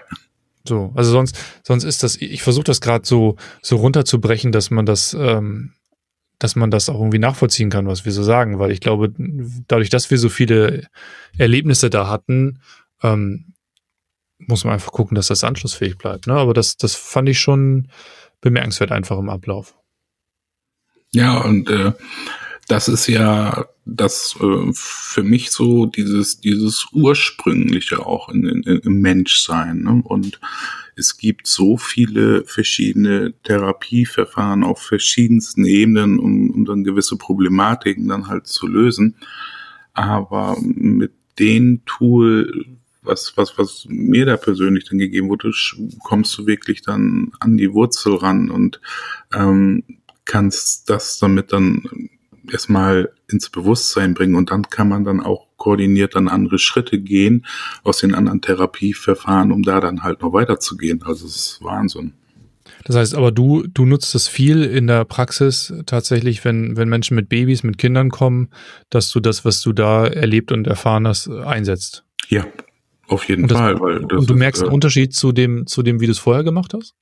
So, 0.67 0.91
also 0.95 1.11
sonst, 1.11 1.37
sonst 1.63 1.83
ist 1.83 2.03
das, 2.03 2.17
ich 2.17 2.43
versuche 2.43 2.65
das 2.65 2.81
gerade 2.81 3.05
so, 3.05 3.37
so 3.61 3.77
runterzubrechen, 3.77 4.51
dass 4.51 4.69
man 4.69 4.85
das, 4.85 5.15
ähm, 5.17 5.73
dass 6.37 6.55
man 6.55 6.71
das 6.71 6.89
auch 6.89 6.99
irgendwie 6.99 7.19
nachvollziehen 7.19 7.69
kann, 7.69 7.87
was 7.87 8.05
wir 8.05 8.11
so 8.11 8.23
sagen, 8.23 8.59
weil 8.59 8.71
ich 8.71 8.79
glaube, 8.79 9.13
dadurch, 9.67 9.89
dass 9.89 10.11
wir 10.11 10.17
so 10.17 10.29
viele 10.29 10.87
Erlebnisse 11.37 11.89
da 11.89 12.07
hatten, 12.07 12.59
ähm, 13.01 13.53
muss 14.47 14.63
man 14.63 14.73
einfach 14.73 14.91
gucken, 14.91 15.15
dass 15.15 15.27
das 15.27 15.43
anschlussfähig 15.43 15.97
bleibt. 15.97 16.27
Ne? 16.27 16.33
Aber 16.33 16.53
das, 16.53 16.77
das 16.77 16.95
fand 16.95 17.29
ich 17.29 17.39
schon 17.39 17.87
bemerkenswert 18.41 18.91
einfach 18.91 19.17
im 19.17 19.29
Ablauf. 19.29 19.75
Ja, 21.11 21.39
und 21.41 21.69
äh, 21.69 21.91
das 22.67 22.87
ist 22.87 23.07
ja 23.07 23.65
das 23.85 24.35
äh, 24.39 24.71
für 24.73 25.23
mich 25.23 25.51
so 25.51 25.85
dieses, 25.85 26.39
dieses 26.39 26.87
Ursprüngliche 26.93 28.05
auch 28.05 28.29
in, 28.29 28.45
in, 28.45 28.63
im 28.63 29.01
Menschsein. 29.01 29.81
Ne? 29.81 30.01
Und 30.03 30.39
es 30.95 31.17
gibt 31.17 31.47
so 31.47 31.77
viele 31.77 32.45
verschiedene 32.45 33.33
Therapieverfahren 33.43 34.63
auf 34.63 34.81
verschiedensten 34.81 35.65
Ebenen, 35.65 36.19
um, 36.19 36.51
um 36.51 36.65
dann 36.65 36.83
gewisse 36.83 37.17
Problematiken 37.17 38.07
dann 38.07 38.27
halt 38.27 38.47
zu 38.47 38.67
lösen. 38.67 39.15
Aber 39.93 40.57
mit 40.61 41.11
dem 41.39 41.83
Tool, 41.85 42.65
was, 43.03 43.33
was, 43.35 43.57
was 43.57 43.85
mir 43.87 44.25
da 44.25 44.37
persönlich 44.37 44.85
dann 44.85 44.99
gegeben 44.99 45.29
wurde, 45.29 45.51
kommst 46.03 46.37
du 46.37 46.45
wirklich 46.45 46.81
dann 46.81 47.31
an 47.39 47.57
die 47.57 47.73
Wurzel 47.73 48.15
ran 48.15 48.49
und 48.49 48.79
ähm, 49.33 49.83
kannst 50.25 50.89
das 50.89 51.19
damit 51.19 51.51
dann 51.51 52.09
erstmal 52.51 53.11
ins 53.29 53.49
Bewusstsein 53.49 54.13
bringen 54.13 54.35
und 54.35 54.51
dann 54.51 54.69
kann 54.69 54.89
man 54.89 55.03
dann 55.03 55.19
auch 55.19 55.47
koordiniert 55.57 56.15
dann 56.15 56.27
andere 56.27 56.57
Schritte 56.57 56.99
gehen 56.99 57.45
aus 57.83 57.99
den 57.99 58.15
anderen 58.15 58.41
Therapieverfahren, 58.41 59.51
um 59.51 59.61
da 59.61 59.79
dann 59.79 60.01
halt 60.03 60.21
noch 60.21 60.33
weiterzugehen. 60.33 61.03
Also 61.03 61.27
es 61.27 61.35
ist 61.35 61.59
Wahnsinn. 61.61 62.13
Das 62.85 62.95
heißt 62.95 63.13
aber, 63.13 63.31
du, 63.31 63.67
du 63.67 63.85
nutzt 63.85 64.15
es 64.15 64.27
viel 64.27 64.63
in 64.63 64.87
der 64.87 65.05
Praxis 65.05 65.71
tatsächlich, 65.85 66.43
wenn, 66.45 66.77
wenn 66.77 66.89
Menschen 66.89 67.15
mit 67.15 67.29
Babys, 67.29 67.63
mit 67.63 67.77
Kindern 67.77 68.09
kommen, 68.09 68.49
dass 68.89 69.11
du 69.11 69.19
das, 69.19 69.45
was 69.45 69.61
du 69.61 69.71
da 69.71 70.07
erlebt 70.07 70.51
und 70.51 70.65
erfahren 70.65 71.07
hast, 71.07 71.29
einsetzt. 71.29 72.05
Ja, 72.29 72.45
auf 73.11 73.27
jeden 73.27 73.47
das, 73.47 73.57
Fall. 73.57 73.79
Weil 73.79 74.05
und 74.05 74.29
du 74.29 74.35
merkst 74.35 74.61
ist, 74.61 74.63
einen 74.63 74.71
äh, 74.71 74.75
Unterschied 74.75 75.13
zu 75.13 75.31
dem, 75.31 75.67
zu 75.67 75.83
dem, 75.83 75.99
wie 75.99 76.05
du 76.05 76.11
es 76.11 76.19
vorher 76.19 76.43
gemacht 76.43 76.73
hast? 76.73 76.95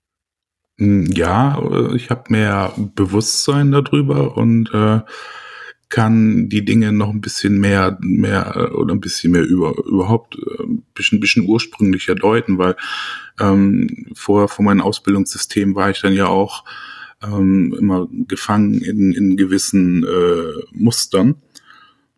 Ja, 0.78 1.60
äh, 1.60 1.96
ich 1.96 2.10
habe 2.10 2.24
mehr 2.30 2.74
Bewusstsein 2.96 3.72
darüber 3.72 4.38
und 4.38 4.74
äh, 4.74 5.02
kann 5.90 6.50
die 6.50 6.64
Dinge 6.64 6.92
noch 6.92 7.10
ein 7.10 7.22
bisschen 7.22 7.60
mehr, 7.60 7.98
mehr 8.02 8.54
äh, 8.56 8.74
oder 8.74 8.94
ein 8.94 9.02
bisschen 9.02 9.32
mehr 9.32 9.44
über 9.44 9.76
überhaupt 9.86 10.38
ein 10.60 10.84
bisschen, 10.94 11.20
bisschen 11.20 11.48
ursprünglicher 11.48 12.16
deuten, 12.16 12.58
weil 12.58 12.76
ähm, 13.40 14.08
vor, 14.14 14.48
vor 14.48 14.64
meinem 14.64 14.82
Ausbildungssystem 14.82 15.76
war 15.76 15.90
ich 15.90 16.02
dann 16.02 16.14
ja 16.14 16.28
auch 16.28 16.64
ähm, 17.22 17.76
immer 17.78 18.08
gefangen 18.28 18.82
in, 18.82 19.12
in 19.12 19.36
gewissen 19.36 20.04
äh, 20.04 20.64
Mustern. 20.72 21.36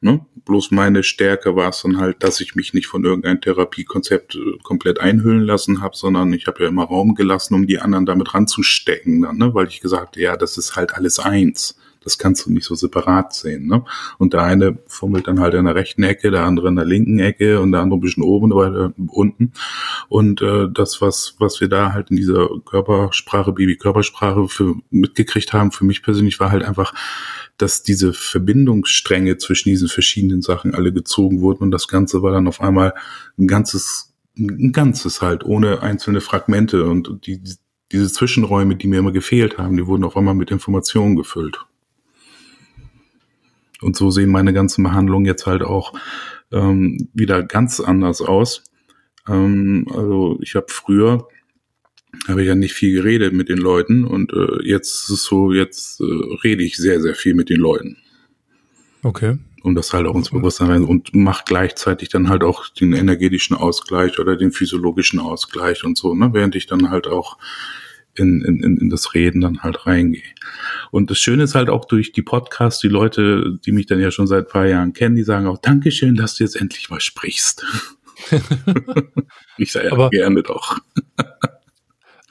Ne? 0.01 0.25
Bloß 0.45 0.71
meine 0.71 1.03
Stärke 1.03 1.55
war 1.55 1.69
es 1.69 1.81
dann 1.81 1.99
halt, 1.99 2.23
dass 2.23 2.41
ich 2.41 2.55
mich 2.55 2.73
nicht 2.73 2.87
von 2.87 3.03
irgendeinem 3.03 3.41
Therapiekonzept 3.41 4.35
äh, 4.35 4.57
komplett 4.63 4.99
einhüllen 4.99 5.41
lassen 5.41 5.81
habe, 5.81 5.95
sondern 5.95 6.33
ich 6.33 6.47
habe 6.47 6.63
ja 6.63 6.69
immer 6.69 6.85
Raum 6.85 7.15
gelassen, 7.15 7.55
um 7.55 7.67
die 7.67 7.79
anderen 7.79 8.05
damit 8.05 8.33
ranzustecken, 8.33 9.21
dann, 9.21 9.37
ne? 9.37 9.53
weil 9.53 9.67
ich 9.67 9.81
gesagt, 9.81 10.17
ja, 10.17 10.37
das 10.37 10.57
ist 10.57 10.75
halt 10.75 10.95
alles 10.95 11.19
eins. 11.19 11.77
Das 12.03 12.17
kannst 12.17 12.45
du 12.45 12.51
nicht 12.51 12.65
so 12.65 12.73
separat 12.73 13.33
sehen. 13.33 13.67
Ne? 13.67 13.83
Und 14.17 14.33
der 14.33 14.41
eine 14.41 14.79
fummelt 14.87 15.27
dann 15.27 15.39
halt 15.39 15.53
in 15.53 15.65
der 15.65 15.75
rechten 15.75 16.01
Ecke, 16.01 16.31
der 16.31 16.45
andere 16.45 16.69
in 16.69 16.75
der 16.75 16.85
linken 16.85 17.19
Ecke 17.19 17.59
und 17.59 17.71
der 17.71 17.81
andere 17.81 17.99
ein 17.99 18.01
bisschen 18.01 18.23
oben 18.23 18.51
oder 18.51 18.91
unten. 19.07 19.53
Und 20.09 20.41
äh, 20.41 20.67
das, 20.73 20.99
was, 21.01 21.35
was 21.37 21.61
wir 21.61 21.69
da 21.69 21.93
halt 21.93 22.09
in 22.09 22.17
dieser 22.17 22.49
Körpersprache, 22.65 23.51
Baby-Körpersprache 23.51 24.47
mitgekriegt 24.89 25.53
haben, 25.53 25.71
für 25.71 25.85
mich 25.85 26.01
persönlich 26.01 26.39
war 26.39 26.51
halt 26.51 26.63
einfach, 26.63 26.91
dass 27.61 27.83
diese 27.83 28.13
Verbindungsstränge 28.13 29.37
zwischen 29.37 29.69
diesen 29.69 29.87
verschiedenen 29.87 30.41
Sachen 30.41 30.73
alle 30.73 30.91
gezogen 30.91 31.41
wurden 31.41 31.63
und 31.63 31.71
das 31.71 31.87
Ganze 31.87 32.23
war 32.23 32.31
dann 32.31 32.47
auf 32.47 32.61
einmal 32.61 32.93
ein 33.37 33.47
ganzes, 33.47 34.13
ein 34.37 34.71
ganzes 34.71 35.21
halt, 35.21 35.43
ohne 35.43 35.81
einzelne 35.81 36.21
Fragmente 36.21 36.85
und 36.85 37.25
die, 37.25 37.41
diese 37.91 38.11
Zwischenräume, 38.11 38.75
die 38.75 38.87
mir 38.87 38.99
immer 38.99 39.11
gefehlt 39.11 39.57
haben, 39.57 39.77
die 39.77 39.85
wurden 39.85 40.03
auf 40.03 40.17
einmal 40.17 40.35
mit 40.35 40.51
Informationen 40.51 41.15
gefüllt. 41.15 41.65
Und 43.81 43.95
so 43.95 44.11
sehen 44.11 44.29
meine 44.29 44.53
ganzen 44.53 44.83
Behandlungen 44.83 45.25
jetzt 45.25 45.47
halt 45.47 45.63
auch 45.63 45.93
ähm, 46.51 47.09
wieder 47.13 47.43
ganz 47.43 47.79
anders 47.79 48.21
aus. 48.21 48.63
Ähm, 49.27 49.87
also 49.93 50.37
ich 50.41 50.55
habe 50.55 50.67
früher 50.69 51.27
habe 52.27 52.41
ich 52.41 52.47
ja 52.47 52.55
nicht 52.55 52.73
viel 52.73 52.93
geredet 52.93 53.33
mit 53.33 53.49
den 53.49 53.57
Leuten 53.57 54.03
und 54.03 54.33
äh, 54.33 54.63
jetzt 54.63 55.03
ist 55.03 55.09
es 55.09 55.23
so, 55.23 55.51
jetzt 55.53 56.01
äh, 56.01 56.03
rede 56.43 56.63
ich 56.63 56.77
sehr, 56.77 57.01
sehr 57.01 57.15
viel 57.15 57.33
mit 57.33 57.49
den 57.49 57.59
Leuten. 57.59 57.97
Okay. 59.03 59.37
Um 59.63 59.75
das 59.75 59.93
halt 59.93 60.07
auch 60.07 60.15
ins 60.15 60.31
Bewusstsein 60.31 60.71
rein 60.71 60.83
und 60.83 61.13
macht 61.13 61.45
gleichzeitig 61.45 62.09
dann 62.09 62.29
halt 62.29 62.43
auch 62.43 62.67
den 62.69 62.93
energetischen 62.93 63.55
Ausgleich 63.55 64.19
oder 64.19 64.35
den 64.35 64.51
physiologischen 64.51 65.19
Ausgleich 65.19 65.83
und 65.83 65.97
so, 65.97 66.15
ne? 66.15 66.29
während 66.33 66.55
ich 66.55 66.65
dann 66.65 66.89
halt 66.89 67.07
auch 67.07 67.37
in, 68.15 68.41
in, 68.41 68.77
in 68.77 68.89
das 68.89 69.13
Reden 69.13 69.41
dann 69.41 69.61
halt 69.61 69.85
reingehe. 69.85 70.23
Und 70.89 71.09
das 71.09 71.19
Schöne 71.19 71.43
ist 71.43 71.55
halt 71.55 71.69
auch 71.69 71.85
durch 71.85 72.11
die 72.11 72.21
Podcasts, 72.21 72.81
die 72.81 72.89
Leute, 72.89 73.57
die 73.65 73.71
mich 73.71 73.85
dann 73.85 73.99
ja 73.99 74.11
schon 74.11 74.27
seit 74.27 74.49
paar 74.49 74.65
Jahren 74.65 74.93
kennen, 74.93 75.15
die 75.15 75.23
sagen 75.23 75.47
auch, 75.47 75.59
Dankeschön, 75.59 76.15
dass 76.15 76.35
du 76.35 76.43
jetzt 76.43 76.59
endlich 76.59 76.89
mal 76.89 76.99
sprichst. 76.99 77.65
ich 79.57 79.71
sage 79.71 79.89
ja 79.89 80.09
gerne 80.09 80.43
doch. 80.43 80.77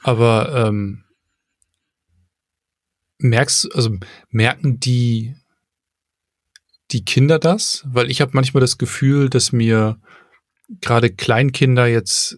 Aber 0.03 0.67
ähm, 0.67 1.03
merkst, 3.19 3.73
also 3.75 3.97
merken 4.29 4.79
die 4.79 5.35
die 6.91 7.05
Kinder 7.05 7.39
das? 7.39 7.83
Weil 7.87 8.11
ich 8.11 8.21
habe 8.21 8.31
manchmal 8.33 8.61
das 8.61 8.77
Gefühl, 8.77 9.29
dass 9.29 9.51
mir 9.51 9.99
gerade 10.81 11.09
Kleinkinder 11.09 11.87
jetzt 11.87 12.37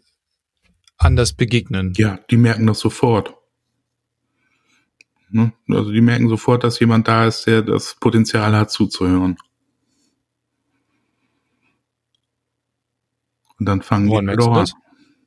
anders 0.97 1.34
begegnen. 1.34 1.93
Ja, 1.97 2.19
die 2.30 2.38
merken 2.38 2.67
das 2.67 2.80
sofort. 2.80 3.36
Ne? 5.30 5.54
Also 5.69 5.91
die 5.91 6.02
merken 6.02 6.30
sofort, 6.30 6.63
dass 6.63 6.80
jemand 6.80 7.08
da 7.08 7.26
ist, 7.26 7.47
der 7.47 7.63
das 7.63 7.95
Potenzial 7.99 8.56
hat, 8.56 8.71
zuzuhören. 8.71 9.38
Und 13.60 13.65
dann 13.65 13.82
fangen 13.82 14.10
woran 14.10 14.26
die 14.26 14.36
merkst 14.36 14.47
du 14.47 14.54
das? 14.54 14.73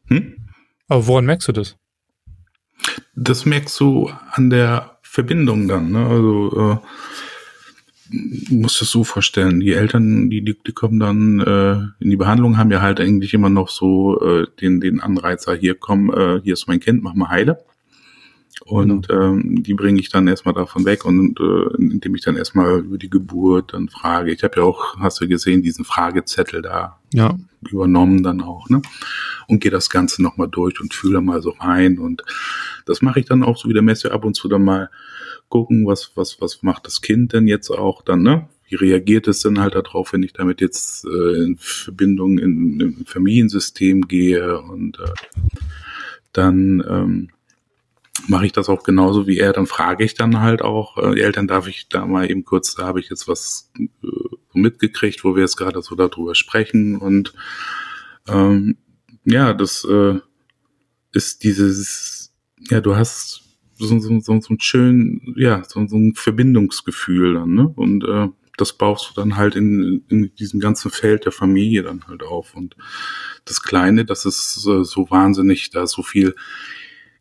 Hm? 0.07 0.49
Aber 0.89 1.07
woran 1.07 1.27
merkst 1.27 1.49
du 1.49 1.53
das? 1.53 1.77
Das 3.15 3.47
merkst 3.47 3.79
du 3.81 4.11
an 4.33 4.51
der 4.51 4.99
Verbindung 5.03 5.69
dann. 5.69 5.91
Ne? 5.91 6.07
Also 6.07 6.81
äh, 6.83 8.55
musst 8.55 8.83
es 8.83 8.91
so 8.91 9.05
vorstellen, 9.05 9.61
die 9.61 9.73
Eltern, 9.73 10.31
die, 10.31 10.43
die, 10.43 10.57
die 10.67 10.73
kommen 10.73 11.01
dann 11.01 11.41
äh, 11.41 12.03
in 12.03 12.11
die 12.11 12.17
Behandlung, 12.17 12.59
haben 12.59 12.71
ja 12.71 12.81
halt 12.81 13.01
eigentlich 13.01 13.35
immer 13.35 13.49
noch 13.49 13.69
so 13.69 14.21
äh, 14.21 14.47
den, 14.61 14.81
den 14.81 15.01
Anreizer, 15.01 15.55
hier 15.55 15.75
komm, 15.75 16.11
äh, 16.11 16.41
hier 16.43 16.53
ist 16.53 16.69
mein 16.69 16.81
Kind, 16.81 17.03
mach 17.03 17.15
mal 17.15 17.31
heile. 17.31 17.65
Und 18.65 19.09
genau. 19.09 19.35
ähm, 19.35 19.63
die 19.63 19.75
bringe 19.75 20.01
ich 20.01 20.09
dann 20.09 20.27
erstmal 20.27 20.55
davon 20.55 20.85
weg 20.87 21.05
und 21.05 21.39
äh, 21.39 21.77
indem 21.77 22.15
ich 22.15 22.23
dann 22.23 22.37
erstmal 22.37 22.81
über 22.81 22.99
die 22.99 23.11
Geburt 23.11 23.75
dann 23.75 23.89
frage. 23.89 24.33
Ich 24.33 24.43
habe 24.43 24.57
ja 24.57 24.63
auch, 24.63 24.99
hast 24.99 25.21
du 25.21 25.29
gesehen, 25.29 25.63
diesen 25.63 25.85
Fragezettel 25.85 26.63
da 26.63 26.99
ja. 27.13 27.37
übernommen 27.71 28.23
dann 28.23 28.41
auch, 28.41 28.69
ne? 28.69 28.81
Und 29.47 29.61
gehe 29.61 29.71
das 29.71 29.91
Ganze 29.91 30.23
nochmal 30.23 30.49
durch 30.49 30.81
und 30.81 30.95
fühle 30.95 31.21
mal 31.21 31.43
so 31.43 31.51
rein. 31.51 31.99
Und 31.99 32.25
das 32.87 33.03
mache 33.03 33.21
ich 33.21 33.27
dann 33.27 33.45
auch 33.45 33.57
so 33.57 33.69
wie 33.69 33.75
der 33.75 33.83
Messe 33.83 34.11
ab 34.11 34.25
und 34.25 34.35
zu 34.35 34.49
dann 34.49 34.65
mal 34.65 34.91
gucken, 35.49 35.87
was, 35.87 36.13
was, 36.15 36.41
was 36.41 36.63
macht 36.63 36.87
das 36.87 37.03
Kind 37.03 37.35
denn 37.35 37.47
jetzt 37.47 37.71
auch 37.71 38.03
dann, 38.03 38.23
ne? 38.23 38.49
Wie 38.69 38.75
reagiert 38.75 39.29
es 39.29 39.43
denn 39.43 39.61
halt 39.61 39.77
darauf, 39.77 40.13
wenn 40.13 40.25
ich 40.25 40.33
damit 40.33 40.61
jetzt 40.61 41.05
äh, 41.05 41.45
in 41.45 41.57
Verbindung 41.57 42.39
in, 42.39 42.81
im 42.81 43.07
Familiensystem 43.07 44.09
gehe 44.09 44.61
und 44.61 44.99
äh, 44.99 45.13
dann 46.33 46.83
ähm, 46.89 47.29
mache 48.29 48.47
ich 48.47 48.53
das 48.53 48.69
auch 48.69 48.83
genauso 48.83 49.27
wie 49.27 49.39
er. 49.39 49.53
Dann 49.53 49.67
frage 49.67 50.05
ich 50.05 50.15
dann 50.15 50.41
halt 50.41 50.63
auch, 50.63 50.99
äh, 50.99 51.15
die 51.15 51.21
Eltern 51.21 51.47
darf 51.47 51.69
ich 51.69 51.89
da 51.89 52.07
mal 52.07 52.31
eben 52.31 52.45
kurz, 52.45 52.75
da 52.75 52.87
habe 52.87 53.01
ich 53.01 53.09
jetzt 53.09 53.29
was 53.29 53.71
äh, 53.79 54.07
mitgekriegt, 54.53 55.25
wo 55.25 55.35
wir 55.35 55.43
jetzt 55.43 55.57
gerade 55.57 55.83
so 55.83 55.95
darüber 55.95 56.35
sprechen 56.35 56.97
und 56.97 57.35
ähm, 58.29 58.77
ja, 59.25 59.53
das 59.53 59.85
äh, 59.85 60.19
ist 61.13 61.45
dieses, 61.45 62.33
ja, 62.71 62.81
du 62.81 62.97
hast 62.97 63.43
so, 63.79 63.99
so, 63.99 64.21
so, 64.21 64.41
so 64.41 64.55
ein 64.55 64.61
schön, 64.61 65.35
ja, 65.37 65.63
so, 65.67 65.87
so 65.87 65.97
ein 65.97 66.15
Verbindungsgefühl 66.15 67.35
dann, 67.35 67.55
ne? 67.55 67.69
Und 67.69 68.05
äh, 68.05 68.29
das 68.57 68.73
baust 68.73 69.11
du 69.11 69.21
dann 69.21 69.37
halt 69.37 69.55
in, 69.55 70.05
in 70.09 70.35
diesem 70.35 70.61
ganzen 70.61 70.91
Feld 70.91 71.27
der 71.27 71.33
Familie 71.33 71.83
dann 71.83 72.07
halt 72.07 72.23
auf. 72.23 72.55
Und 72.55 72.77
das 73.45 73.63
Kleine, 73.63 74.05
das 74.05 74.25
ist 74.25 74.67
äh, 74.67 74.83
so 74.83 75.11
wahnsinnig, 75.11 75.71
da 75.71 75.87
so 75.87 76.03
viel 76.03 76.35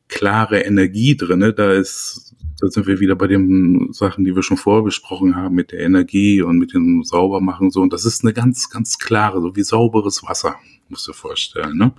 klare 0.07 0.61
Energie 0.61 1.15
drinne. 1.17 1.53
Da 1.53 1.71
ist, 1.71 2.35
da 2.59 2.67
sind 2.67 2.87
wir 2.87 2.99
wieder 2.99 3.15
bei 3.15 3.27
den 3.27 3.91
Sachen, 3.91 4.23
die 4.25 4.35
wir 4.35 4.43
schon 4.43 4.57
vorher 4.57 4.83
besprochen 4.83 5.35
haben, 5.35 5.55
mit 5.55 5.71
der 5.71 5.81
Energie 5.81 6.41
und 6.41 6.57
mit 6.57 6.73
dem 6.73 7.03
Saubermachen 7.03 7.71
so. 7.71 7.81
Und 7.81 7.93
das 7.93 8.05
ist 8.05 8.23
eine 8.23 8.33
ganz, 8.33 8.69
ganz 8.69 8.97
klare, 8.99 9.41
so 9.41 9.55
wie 9.55 9.63
sauberes 9.63 10.23
Wasser, 10.23 10.55
musst 10.89 11.07
du 11.07 11.11
dir 11.11 11.17
vorstellen, 11.17 11.77
ne? 11.77 11.93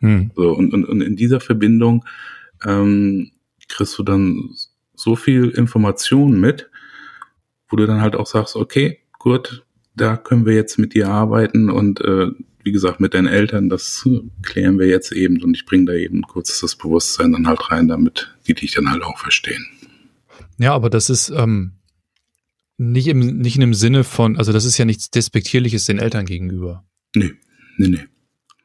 Hm. 0.00 0.30
So, 0.34 0.52
und, 0.52 0.72
und, 0.72 0.84
und 0.86 1.02
in 1.02 1.14
dieser 1.14 1.40
Verbindung 1.40 2.04
ähm, 2.64 3.30
kriegst 3.68 3.98
du 3.98 4.02
dann 4.02 4.50
so 4.94 5.16
viel 5.16 5.50
Information 5.50 6.40
mit, 6.40 6.70
wo 7.68 7.76
du 7.76 7.86
dann 7.86 8.00
halt 8.00 8.16
auch 8.16 8.26
sagst, 8.26 8.56
okay, 8.56 8.98
gut, 9.18 9.64
da 9.94 10.16
können 10.16 10.46
wir 10.46 10.54
jetzt 10.54 10.78
mit 10.78 10.94
dir 10.94 11.08
arbeiten 11.08 11.70
und 11.70 12.00
äh, 12.00 12.28
wie 12.62 12.72
gesagt, 12.72 13.00
mit 13.00 13.14
deinen 13.14 13.26
Eltern, 13.26 13.68
das 13.68 14.06
klären 14.42 14.78
wir 14.78 14.86
jetzt 14.86 15.12
eben 15.12 15.42
und 15.42 15.56
ich 15.56 15.66
bringe 15.66 15.86
da 15.86 15.92
eben 15.94 16.22
kurz 16.22 16.60
das 16.60 16.76
Bewusstsein 16.76 17.32
dann 17.32 17.46
halt 17.46 17.70
rein, 17.70 17.88
damit 17.88 18.34
die 18.46 18.54
dich 18.54 18.72
dann 18.72 18.90
halt 18.90 19.02
auch 19.02 19.18
verstehen. 19.18 19.66
Ja, 20.58 20.74
aber 20.74 20.90
das 20.90 21.08
ist 21.08 21.30
ähm, 21.30 21.72
nicht, 22.76 23.06
im, 23.06 23.38
nicht 23.38 23.56
in 23.56 23.62
dem 23.62 23.74
Sinne 23.74 24.04
von, 24.04 24.36
also 24.36 24.52
das 24.52 24.64
ist 24.64 24.78
ja 24.78 24.84
nichts 24.84 25.10
Despektierliches 25.10 25.84
den 25.84 25.98
Eltern 25.98 26.26
gegenüber. 26.26 26.84
Nee, 27.14 27.32
nee, 27.78 27.88
nee. 27.88 28.06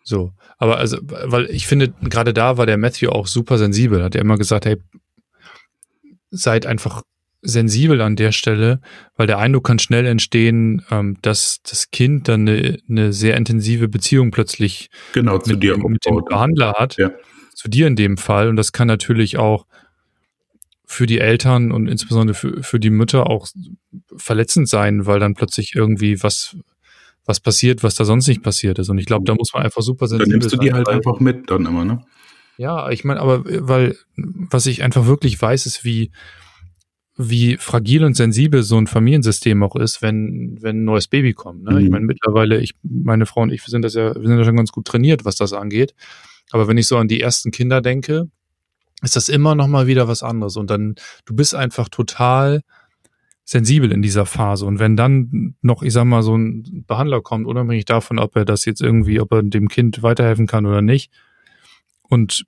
So, 0.03 0.33
aber 0.57 0.77
also, 0.77 0.99
weil 1.01 1.49
ich 1.49 1.65
finde, 1.65 1.93
gerade 2.03 2.33
da 2.33 2.57
war 2.57 2.65
der 2.65 2.77
Matthew 2.77 3.09
auch 3.09 3.27
super 3.27 3.57
sensibel. 3.57 4.03
Hat 4.03 4.13
er 4.13 4.21
immer 4.21 4.37
gesagt, 4.37 4.65
hey, 4.65 4.77
seid 6.29 6.65
einfach 6.65 7.01
sensibel 7.45 8.01
an 8.01 8.15
der 8.15 8.31
Stelle, 8.31 8.81
weil 9.15 9.27
der 9.27 9.37
Eindruck 9.37 9.65
kann 9.65 9.79
schnell 9.79 10.05
entstehen, 10.05 10.83
ähm, 10.91 11.17
dass 11.21 11.61
das 11.63 11.91
Kind 11.91 12.27
dann 12.27 12.47
eine, 12.47 12.77
eine 12.89 13.13
sehr 13.13 13.37
intensive 13.37 13.87
Beziehung 13.87 14.31
plötzlich 14.31 14.89
genau, 15.13 15.37
zu 15.37 15.51
mit, 15.51 15.63
dir 15.63 15.77
mit 15.77 16.05
dem 16.05 16.23
Behandler 16.25 16.73
hat. 16.73 16.97
Ja. 16.97 17.11
Zu 17.53 17.69
dir 17.69 17.87
in 17.87 17.95
dem 17.95 18.17
Fall. 18.17 18.49
Und 18.49 18.57
das 18.57 18.73
kann 18.73 18.87
natürlich 18.87 19.37
auch 19.37 19.65
für 20.85 21.05
die 21.05 21.19
Eltern 21.19 21.71
und 21.71 21.87
insbesondere 21.87 22.35
für, 22.35 22.61
für 22.61 22.79
die 22.79 22.89
Mütter 22.89 23.29
auch 23.29 23.47
verletzend 24.17 24.67
sein, 24.67 25.05
weil 25.05 25.19
dann 25.19 25.33
plötzlich 25.33 25.73
irgendwie 25.75 26.21
was 26.21 26.57
was 27.25 27.39
passiert, 27.39 27.83
was 27.83 27.95
da 27.95 28.05
sonst 28.05 28.27
nicht 28.27 28.43
passiert 28.43 28.77
ist. 28.77 28.89
Und 28.89 28.99
ich 28.99 29.07
glaube, 29.07 29.25
da 29.25 29.33
muss 29.33 29.51
man 29.53 29.63
einfach 29.63 29.81
super 29.81 30.07
sensibel 30.07 30.25
sein. 30.25 30.31
Dann 30.31 30.39
nimmst 30.39 30.53
du 30.53 30.59
die 30.59 30.73
halt 30.73 30.87
einfach 30.87 31.19
mit 31.19 31.49
dann 31.49 31.65
immer, 31.65 31.83
ne? 31.83 32.05
Ja, 32.57 32.89
ich 32.89 33.03
meine, 33.03 33.19
aber 33.19 33.43
weil, 33.67 33.97
was 34.15 34.65
ich 34.65 34.83
einfach 34.83 35.07
wirklich 35.07 35.41
weiß, 35.41 35.65
ist, 35.65 35.83
wie, 35.83 36.11
wie 37.17 37.57
fragil 37.57 38.03
und 38.03 38.15
sensibel 38.15 38.61
so 38.63 38.77
ein 38.77 38.87
Familiensystem 38.87 39.63
auch 39.63 39.75
ist, 39.75 40.01
wenn, 40.01 40.57
wenn 40.61 40.81
ein 40.81 40.85
neues 40.85 41.07
Baby 41.07 41.33
kommt. 41.33 41.63
Ne? 41.63 41.71
Mhm. 41.71 41.77
Ich 41.79 41.89
meine, 41.89 42.05
mittlerweile, 42.05 42.59
ich, 42.59 42.73
meine 42.83 43.25
Frau 43.25 43.41
und 43.41 43.51
ich, 43.51 43.65
wir 43.65 43.69
sind 43.69 43.83
das 43.83 43.93
ja, 43.93 44.13
wir 44.15 44.27
sind 44.27 44.37
ja 44.37 44.43
schon 44.43 44.57
ganz 44.57 44.71
gut 44.71 44.85
trainiert, 44.85 45.23
was 45.23 45.35
das 45.35 45.53
angeht. 45.53 45.93
Aber 46.51 46.67
wenn 46.67 46.77
ich 46.77 46.87
so 46.87 46.97
an 46.97 47.07
die 47.07 47.21
ersten 47.21 47.51
Kinder 47.51 47.81
denke, 47.81 48.29
ist 49.01 49.15
das 49.15 49.29
immer 49.29 49.55
noch 49.55 49.67
mal 49.67 49.87
wieder 49.87 50.07
was 50.07 50.23
anderes. 50.23 50.57
Und 50.57 50.69
dann, 50.69 50.95
du 51.25 51.35
bist 51.35 51.55
einfach 51.55 51.89
total 51.89 52.61
sensibel 53.45 53.91
in 53.91 54.01
dieser 54.01 54.25
Phase. 54.25 54.65
Und 54.65 54.79
wenn 54.79 54.97
dann 54.97 55.55
noch, 55.61 55.83
ich 55.83 55.93
sag 55.93 56.05
mal, 56.05 56.23
so 56.23 56.35
ein 56.35 56.83
Behandler 56.87 57.21
kommt, 57.21 57.45
unabhängig 57.45 57.85
davon, 57.85 58.19
ob 58.19 58.35
er 58.35 58.43
das 58.43 58.65
jetzt 58.65 58.81
irgendwie, 58.81 59.19
ob 59.21 59.31
er 59.31 59.43
dem 59.43 59.69
Kind 59.69 60.03
weiterhelfen 60.03 60.47
kann 60.47 60.65
oder 60.65 60.81
nicht, 60.81 61.11
und 62.07 62.45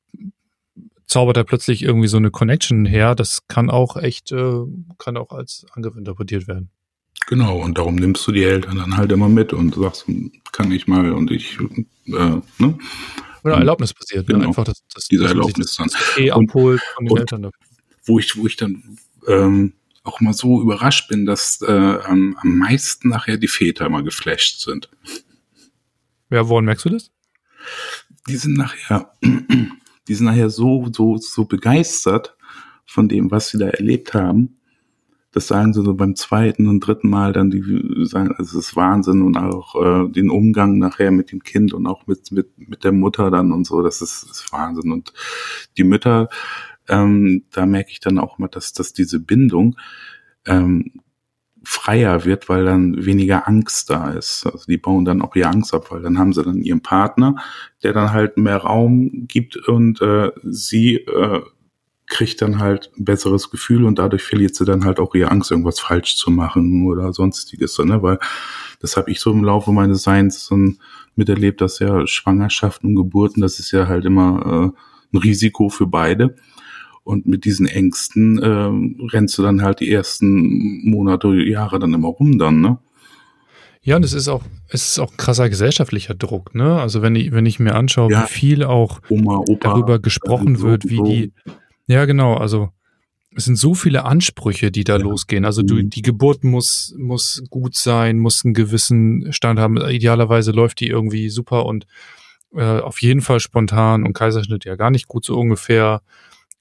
zaubert 1.07 1.37
er 1.37 1.43
plötzlich 1.43 1.83
irgendwie 1.83 2.07
so 2.07 2.17
eine 2.17 2.31
Connection 2.31 2.85
her. 2.85 3.15
Das 3.15 3.47
kann 3.47 3.69
auch 3.69 3.97
echt, 3.97 4.31
äh, 4.31 4.61
kann 4.97 5.17
auch 5.17 5.31
als 5.31 5.65
Angriff 5.71 5.95
interpretiert 5.95 6.47
werden. 6.47 6.69
Genau, 7.27 7.57
und 7.57 7.77
darum 7.77 7.95
nimmst 7.95 8.25
du 8.27 8.31
die 8.31 8.43
Eltern 8.43 8.77
dann 8.77 8.95
halt 8.95 9.11
immer 9.11 9.27
mit 9.27 9.51
und 9.51 9.75
sagst, 9.75 10.05
kann 10.51 10.71
ich 10.71 10.87
mal 10.87 11.11
und 11.11 11.31
ich, 11.31 11.57
äh, 12.05 12.41
ne? 12.57 12.77
Oder 13.43 13.55
Erlaubnis 13.55 13.93
passiert, 13.93 14.27
ne? 14.27 14.33
genau. 14.33 14.39
ne? 14.39 14.47
Einfach, 14.47 14.63
dass, 14.63 14.83
dass 14.93 15.07
diese 15.07 15.25
Erlaubnis 15.25 15.75
das, 15.75 15.91
dann. 15.91 16.23
Eh 16.23 16.31
abholt 16.31 16.81
von 16.95 17.05
den 17.05 17.11
und 17.11 17.19
Eltern. 17.19 17.51
Wo 18.05 18.19
ich, 18.19 18.37
wo 18.37 18.47
ich 18.47 18.55
dann 18.55 18.97
ähm, 19.27 19.73
auch 20.03 20.21
mal 20.21 20.33
so 20.33 20.61
überrascht 20.61 21.09
bin, 21.09 21.25
dass 21.25 21.61
äh, 21.61 21.71
am, 21.71 22.37
am 22.41 22.57
meisten 22.57 23.09
nachher 23.09 23.37
die 23.37 23.49
Väter 23.49 23.85
immer 23.85 24.03
geflasht 24.03 24.61
sind. 24.61 24.89
Ja, 26.29 26.47
woran 26.47 26.65
merkst 26.65 26.85
du 26.85 26.89
das? 26.89 27.11
Die 28.27 28.37
sind 28.37 28.57
nachher 28.57 29.11
die 30.07 30.13
sind 30.13 30.25
nachher 30.25 30.49
so, 30.49 30.87
so, 30.91 31.17
so 31.17 31.45
begeistert 31.45 32.35
von 32.85 33.09
dem, 33.09 33.31
was 33.31 33.49
sie 33.49 33.57
da 33.57 33.67
erlebt 33.67 34.13
haben. 34.13 34.57
Das 35.31 35.47
sagen 35.47 35.73
sie 35.73 35.83
so 35.83 35.93
beim 35.93 36.15
zweiten 36.15 36.67
und 36.67 36.79
dritten 36.79 37.09
Mal 37.09 37.33
dann, 37.33 37.51
die 37.51 37.61
sagen, 38.05 38.33
also 38.37 38.57
es 38.57 38.67
ist 38.69 38.75
Wahnsinn 38.75 39.21
und 39.21 39.37
auch 39.37 39.75
äh, 39.75 40.09
den 40.09 40.29
Umgang 40.29 40.79
nachher 40.79 41.11
mit 41.11 41.31
dem 41.31 41.43
Kind 41.43 41.73
und 41.73 41.85
auch 41.85 42.07
mit, 42.07 42.31
mit, 42.31 42.57
mit 42.57 42.83
der 42.83 42.93
Mutter 42.93 43.29
dann 43.29 43.51
und 43.51 43.67
so, 43.67 43.81
das 43.81 44.01
ist, 44.01 44.23
ist 44.23 44.51
Wahnsinn. 44.51 44.91
Und 44.91 45.13
die 45.77 45.83
Mütter, 45.83 46.29
ähm, 46.87 47.43
da 47.51 47.65
merke 47.65 47.91
ich 47.91 47.99
dann 47.99 48.17
auch 48.17 48.39
mal, 48.39 48.47
dass, 48.47 48.73
dass 48.73 48.93
diese 48.93 49.19
Bindung 49.19 49.75
ähm, 50.45 51.01
freier 51.69 52.23
wird, 52.23 52.47
weil 52.47 52.63
dann 52.63 53.05
weniger 53.05 53.45
Angst 53.45 53.89
da 53.89 54.11
ist. 54.11 54.45
Also 54.45 54.65
die 54.67 54.77
bauen 54.77 55.03
dann 55.03 55.21
auch 55.21 55.35
ihre 55.35 55.49
Angst 55.49 55.73
ab, 55.73 55.91
weil 55.91 56.01
dann 56.01 56.17
haben 56.17 56.31
sie 56.31 56.41
dann 56.41 56.61
ihren 56.61 56.81
Partner, 56.81 57.35
der 57.83 57.91
dann 57.91 58.13
halt 58.13 58.37
mehr 58.37 58.55
Raum 58.55 59.27
gibt 59.27 59.57
und 59.67 60.01
äh, 60.01 60.31
sie 60.43 60.95
äh, 60.95 61.41
kriegt 62.05 62.41
dann 62.41 62.59
halt 62.59 62.89
ein 62.97 63.03
besseres 63.03 63.51
Gefühl 63.51 63.83
und 63.83 63.99
dadurch 63.99 64.23
verliert 64.23 64.55
sie 64.55 64.63
dann 64.63 64.85
halt 64.85 65.01
auch 65.01 65.13
ihre 65.13 65.29
Angst, 65.29 65.51
irgendwas 65.51 65.81
falsch 65.81 66.15
zu 66.15 66.31
machen 66.31 66.87
oder 66.87 67.11
sonstiges. 67.11 67.73
So, 67.73 67.83
ne? 67.83 68.01
Weil 68.01 68.17
das 68.79 68.95
habe 68.95 69.11
ich 69.11 69.19
so 69.19 69.31
im 69.31 69.43
Laufe 69.43 69.73
meines 69.73 70.03
Seins 70.03 70.45
so 70.45 70.57
miterlebt, 71.15 71.59
dass 71.59 71.79
ja 71.79 72.07
Schwangerschaft 72.07 72.85
und 72.85 72.95
Geburten, 72.95 73.41
das 73.41 73.59
ist 73.59 73.71
ja 73.71 73.87
halt 73.87 74.05
immer 74.05 74.71
äh, 74.73 75.13
ein 75.13 75.17
Risiko 75.17 75.67
für 75.67 75.85
beide. 75.85 76.37
Und 77.07 77.25
mit 77.25 77.45
diesen 77.45 77.67
Ängsten 77.67 78.37
äh, 78.37 79.07
rennst 79.13 79.37
du 79.37 79.41
dann 79.41 79.61
halt 79.61 79.79
die 79.79 79.89
ersten 79.89 80.89
Monate, 80.89 81.29
Jahre 81.35 81.79
dann 81.79 81.93
immer 81.93 82.09
rum 82.09 82.37
dann, 82.37 82.59
ne? 82.59 82.79
Ja, 83.81 83.95
und 83.95 84.03
es 84.03 84.11
ist 84.11 84.27
auch, 84.27 84.43
es 84.67 84.89
ist 84.89 84.99
auch 84.99 85.15
krasser 85.15 85.47
gesellschaftlicher 85.47 86.15
Druck, 86.15 86.53
ne? 86.53 86.81
Also 86.81 87.01
wenn 87.01 87.15
ich, 87.15 87.31
wenn 87.31 87.45
ich 87.45 87.59
mir 87.59 87.75
anschaue, 87.75 88.11
ja. 88.11 88.23
wie 88.23 88.27
viel 88.27 88.63
auch 88.65 88.99
Oma, 89.07 89.37
Opa, 89.37 89.69
darüber 89.69 89.99
gesprochen 89.99 90.59
wird, 90.59 90.89
wie 90.89 91.01
die, 91.01 91.33
ja 91.87 92.03
genau, 92.03 92.33
also 92.33 92.71
es 93.37 93.45
sind 93.45 93.55
so 93.55 93.73
viele 93.73 94.03
Ansprüche, 94.03 94.69
die 94.69 94.83
da 94.83 94.97
ja. 94.97 95.03
losgehen. 95.03 95.45
Also 95.45 95.61
du, 95.61 95.75
mhm. 95.75 95.89
die 95.89 96.01
Geburt 96.01 96.43
muss, 96.43 96.93
muss 96.97 97.41
gut 97.49 97.75
sein, 97.75 98.19
muss 98.19 98.43
einen 98.43 98.53
gewissen 98.53 99.31
Stand 99.31 99.59
haben. 99.59 99.77
Idealerweise 99.77 100.51
läuft 100.51 100.81
die 100.81 100.87
irgendwie 100.87 101.29
super 101.29 101.65
und 101.65 101.87
äh, 102.53 102.81
auf 102.81 103.01
jeden 103.01 103.21
Fall 103.21 103.39
spontan 103.39 104.03
und 104.03 104.11
Kaiserschnitt 104.11 104.65
ja 104.65 104.75
gar 104.75 104.91
nicht 104.91 105.07
gut 105.07 105.23
so 105.23 105.39
ungefähr 105.39 106.01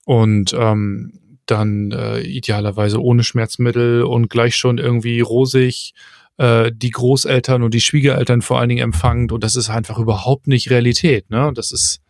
und 0.07 0.55
ähm, 0.57 1.19
dann 1.47 1.91
äh, 1.91 2.21
idealerweise 2.21 3.03
ohne 3.03 3.25
Schmerzmittel 3.25 4.03
und 4.05 4.31
gleich 4.31 4.57
schon 4.57 4.79
irgendwie 4.79 5.21
rosig 5.21 5.95
äh, 6.39 6.71
die 6.73 6.91
Großeltern 6.91 7.63
und 7.65 7.75
die 7.75 7.81
Schwiegereltern 7.81 8.41
vor 8.41 8.61
allen 8.61 8.69
Dingen 8.69 8.83
empfangend 8.83 9.33
und 9.33 9.43
das 9.43 9.57
ist 9.57 9.69
einfach 9.69 9.99
überhaupt 9.99 10.47
nicht 10.47 10.71
Realität. 10.71 11.29
Ne? 11.29 11.53
Das 11.55 11.73
ist 11.73 12.01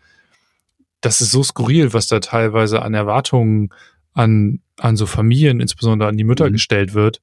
das 1.01 1.21
ist 1.21 1.31
so 1.31 1.43
skurril, 1.43 1.95
was 1.95 2.07
da 2.07 2.21
teilweise 2.21 2.83
an 2.83 2.93
Erwartungen 2.93 3.71
an 4.13 4.61
an 4.79 4.97
so 4.97 5.07
Familien, 5.07 5.61
insbesondere 5.61 6.09
an 6.09 6.19
die 6.19 6.25
Mütter 6.25 6.49
mhm. 6.49 6.53
gestellt 6.53 6.93
wird. 6.93 7.23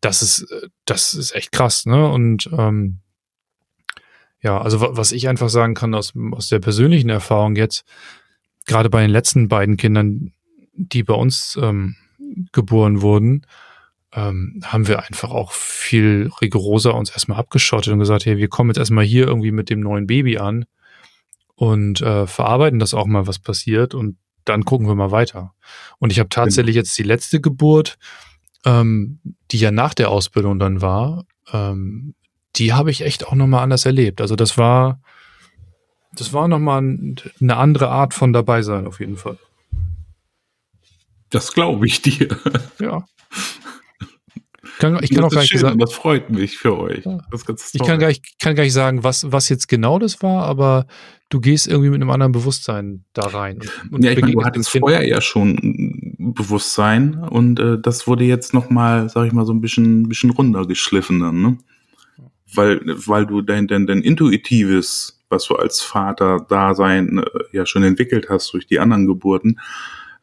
Das 0.00 0.22
ist 0.22 0.46
das 0.86 1.14
ist 1.14 1.36
echt 1.36 1.52
krass, 1.52 1.86
ne? 1.86 2.08
Und 2.08 2.50
ähm, 2.52 2.98
ja, 4.42 4.60
also 4.60 4.80
was 4.80 5.12
ich 5.12 5.28
einfach 5.28 5.50
sagen 5.50 5.74
kann 5.74 5.94
aus 5.94 6.14
aus 6.32 6.48
der 6.48 6.58
persönlichen 6.58 7.10
Erfahrung 7.10 7.54
jetzt, 7.54 7.84
gerade 8.66 8.90
bei 8.90 9.02
den 9.02 9.10
letzten 9.10 9.48
beiden 9.48 9.76
Kindern, 9.76 10.32
die 10.72 11.02
bei 11.02 11.14
uns 11.14 11.58
ähm, 11.60 11.96
geboren 12.52 13.02
wurden, 13.02 13.46
ähm, 14.12 14.60
haben 14.64 14.88
wir 14.88 15.04
einfach 15.04 15.30
auch 15.30 15.52
viel 15.52 16.30
rigoroser 16.40 16.94
uns 16.94 17.10
erstmal 17.10 17.38
abgeschottet 17.38 17.92
und 17.92 18.00
gesagt, 18.00 18.26
hey, 18.26 18.38
wir 18.38 18.48
kommen 18.48 18.70
jetzt 18.70 18.78
erstmal 18.78 19.04
hier 19.04 19.26
irgendwie 19.26 19.52
mit 19.52 19.70
dem 19.70 19.80
neuen 19.80 20.06
Baby 20.06 20.38
an 20.38 20.64
und 21.54 22.00
äh, 22.00 22.26
verarbeiten 22.26 22.78
das 22.78 22.94
auch 22.94 23.06
mal, 23.06 23.26
was 23.26 23.38
passiert 23.38 23.94
und 23.94 24.16
dann 24.44 24.64
gucken 24.64 24.88
wir 24.88 24.94
mal 24.94 25.10
weiter. 25.10 25.54
Und 25.98 26.10
ich 26.10 26.18
habe 26.18 26.28
tatsächlich 26.28 26.74
jetzt 26.74 26.96
die 26.98 27.02
letzte 27.02 27.40
Geburt, 27.40 27.98
ähm, 28.64 29.20
die 29.50 29.58
ja 29.58 29.70
nach 29.70 29.94
der 29.94 30.10
Ausbildung 30.10 30.58
dann 30.58 30.80
war, 30.80 31.26
ähm, 31.52 32.14
die 32.56 32.72
habe 32.72 32.90
ich 32.90 33.02
echt 33.02 33.26
auch 33.26 33.34
nochmal 33.34 33.62
anders 33.62 33.86
erlebt. 33.86 34.20
Also 34.20 34.36
das 34.36 34.58
war, 34.58 35.00
das 36.20 36.32
war 36.34 36.48
nochmal 36.48 36.82
eine 37.40 37.56
andere 37.56 37.88
Art 37.88 38.12
von 38.12 38.32
dabei 38.32 38.60
sein, 38.62 38.86
auf 38.86 39.00
jeden 39.00 39.16
Fall. 39.16 39.38
Das 41.30 41.52
glaube 41.52 41.86
ich 41.86 42.02
dir. 42.02 42.28
Ja. 42.78 43.04
Kann, 44.78 44.98
ich 45.02 45.10
kann 45.10 45.22
das 45.22 45.24
auch 45.26 45.34
gar 45.34 45.40
nicht 45.42 45.50
schön, 45.50 45.60
sagen. 45.60 45.78
Das 45.78 45.92
freut 45.92 46.30
mich 46.30 46.56
für 46.56 46.78
euch. 46.78 47.04
Ja. 47.04 47.20
ich 47.32 47.80
kann 47.82 47.98
gar, 47.98 48.08
nicht, 48.08 48.38
kann 48.38 48.54
gar 48.54 48.64
nicht 48.64 48.72
sagen, 48.72 49.04
was, 49.04 49.30
was 49.30 49.48
jetzt 49.48 49.68
genau 49.68 49.98
das 49.98 50.22
war, 50.22 50.44
aber 50.44 50.86
du 51.28 51.40
gehst 51.40 51.68
irgendwie 51.68 51.90
mit 51.90 52.00
einem 52.00 52.10
anderen 52.10 52.32
Bewusstsein 52.32 53.04
da 53.12 53.22
rein. 53.22 53.58
Und, 53.84 53.92
und 53.92 54.04
ja, 54.04 54.12
ich 54.12 54.20
meine, 54.20 54.32
du 54.32 54.44
hattest 54.44 54.70
vorher 54.70 55.06
ja 55.06 55.20
schon 55.20 56.16
Bewusstsein 56.18 57.14
und 57.14 57.60
äh, 57.60 57.78
das 57.80 58.06
wurde 58.06 58.24
jetzt 58.24 58.54
nochmal, 58.54 59.08
sag 59.10 59.26
ich 59.26 59.32
mal, 59.32 59.44
so 59.44 59.52
ein 59.52 59.60
bisschen, 59.60 60.08
bisschen 60.08 60.30
runtergeschliffen 60.30 61.20
dann, 61.20 61.40
ne? 61.40 61.58
Weil, 62.52 62.80
weil 62.84 63.26
du 63.26 63.42
dein, 63.42 63.68
dein, 63.68 63.86
dein 63.86 64.02
intuitives 64.02 65.19
was 65.30 65.46
du 65.46 65.54
als 65.54 65.80
Vater-Dasein 65.80 67.18
äh, 67.18 67.24
ja 67.52 67.64
schon 67.64 67.82
entwickelt 67.82 68.28
hast 68.28 68.52
durch 68.52 68.66
die 68.66 68.80
anderen 68.80 69.06
Geburten, 69.06 69.58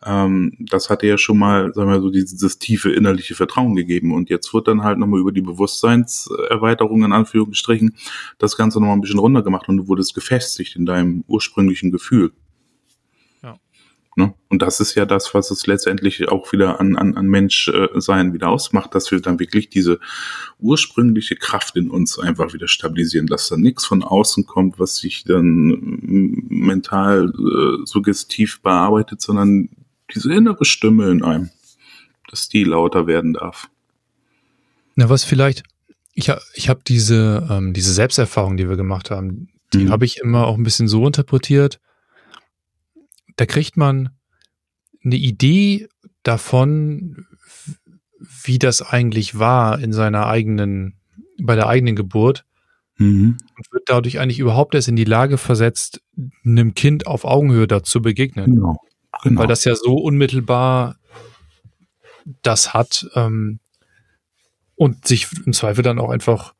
ähm, 0.05 0.53
das 0.59 0.89
hatte 0.89 1.07
ja 1.07 1.17
schon 1.17 1.37
mal, 1.39 1.73
sagen 1.73 1.89
wir 1.89 2.01
so, 2.01 2.09
dieses, 2.09 2.31
dieses 2.31 2.59
tiefe 2.59 2.91
innerliche 2.91 3.35
Vertrauen 3.35 3.75
gegeben. 3.75 4.13
Und 4.13 4.29
jetzt 4.29 4.53
wird 4.53 4.67
dann 4.67 4.83
halt 4.83 4.99
nochmal 4.99 5.19
über 5.19 5.31
die 5.31 5.41
Bewusstseinserweiterung 5.41 7.03
in 7.03 7.13
Anführungsstrichen 7.13 7.95
das 8.37 8.57
Ganze 8.57 8.79
nochmal 8.79 8.97
ein 8.97 9.01
bisschen 9.01 9.19
runtergemacht 9.19 9.67
und 9.69 9.77
du 9.77 9.87
wurdest 9.87 10.13
gefestigt 10.13 10.75
in 10.75 10.85
deinem 10.85 11.23
ursprünglichen 11.27 11.91
Gefühl. 11.91 12.31
Ne? 14.17 14.33
Und 14.49 14.63
das 14.63 14.79
ist 14.79 14.95
ja 14.95 15.05
das, 15.05 15.35
was 15.35 15.51
es 15.51 15.67
letztendlich 15.67 16.27
auch 16.27 16.51
wieder 16.51 16.79
an, 16.79 16.95
an, 16.95 17.15
an 17.15 17.27
Menschsein 17.27 18.33
wieder 18.33 18.49
ausmacht, 18.49 18.95
dass 18.95 19.11
wir 19.11 19.21
dann 19.21 19.39
wirklich 19.39 19.69
diese 19.69 19.99
ursprüngliche 20.57 21.35
Kraft 21.35 21.75
in 21.75 21.91
uns 21.91 22.17
einfach 22.17 22.51
wieder 22.51 22.67
stabilisieren, 22.67 23.27
dass 23.27 23.47
da 23.47 23.57
nichts 23.57 23.85
von 23.85 24.01
außen 24.01 24.47
kommt, 24.47 24.79
was 24.79 24.95
sich 24.95 25.23
dann 25.23 25.99
mental 26.49 27.31
äh, 27.31 27.85
suggestiv 27.85 28.59
bearbeitet, 28.63 29.21
sondern 29.21 29.69
diese 30.15 30.33
innere 30.33 30.65
Stimme 30.65 31.11
in 31.11 31.23
einem, 31.23 31.51
dass 32.27 32.49
die 32.49 32.63
lauter 32.63 33.05
werden 33.05 33.33
darf. 33.33 33.69
Na, 34.95 35.09
was 35.09 35.25
vielleicht, 35.25 35.61
ich, 36.15 36.31
ich 36.55 36.69
habe 36.69 36.79
diese, 36.87 37.47
ähm, 37.51 37.73
diese 37.73 37.93
Selbsterfahrung, 37.93 38.57
die 38.57 38.67
wir 38.67 38.77
gemacht 38.77 39.11
haben, 39.11 39.49
die 39.73 39.85
mhm. 39.85 39.91
habe 39.91 40.05
ich 40.05 40.17
immer 40.17 40.47
auch 40.47 40.57
ein 40.57 40.63
bisschen 40.63 40.87
so 40.87 41.05
interpretiert, 41.05 41.79
da 43.37 43.45
kriegt 43.45 43.77
man 43.77 44.09
eine 45.03 45.15
Idee 45.15 45.87
davon, 46.23 47.25
wie 48.43 48.59
das 48.59 48.81
eigentlich 48.81 49.39
war 49.39 49.79
in 49.79 49.93
seiner 49.93 50.27
eigenen, 50.27 50.95
bei 51.41 51.55
der 51.55 51.67
eigenen 51.67 51.95
Geburt. 51.95 52.45
Mhm. 52.97 53.37
Und 53.55 53.71
wird 53.71 53.83
dadurch 53.85 54.19
eigentlich 54.19 54.39
überhaupt 54.39 54.73
erst 54.75 54.87
in 54.87 54.95
die 54.95 55.03
Lage 55.03 55.37
versetzt, 55.37 56.01
einem 56.43 56.73
Kind 56.73 57.07
auf 57.07 57.25
Augenhöhe 57.25 57.67
dazu 57.67 58.01
begegnen. 58.01 58.55
Genau. 58.55 58.77
genau. 59.23 59.41
Weil 59.41 59.47
das 59.47 59.63
ja 59.63 59.75
so 59.75 59.95
unmittelbar 59.95 60.97
das 62.41 62.73
hat 62.73 63.07
ähm, 63.15 63.59
und 64.75 65.07
sich 65.07 65.27
im 65.45 65.53
Zweifel 65.53 65.83
dann 65.83 65.99
auch 65.99 66.09
einfach, 66.09 66.53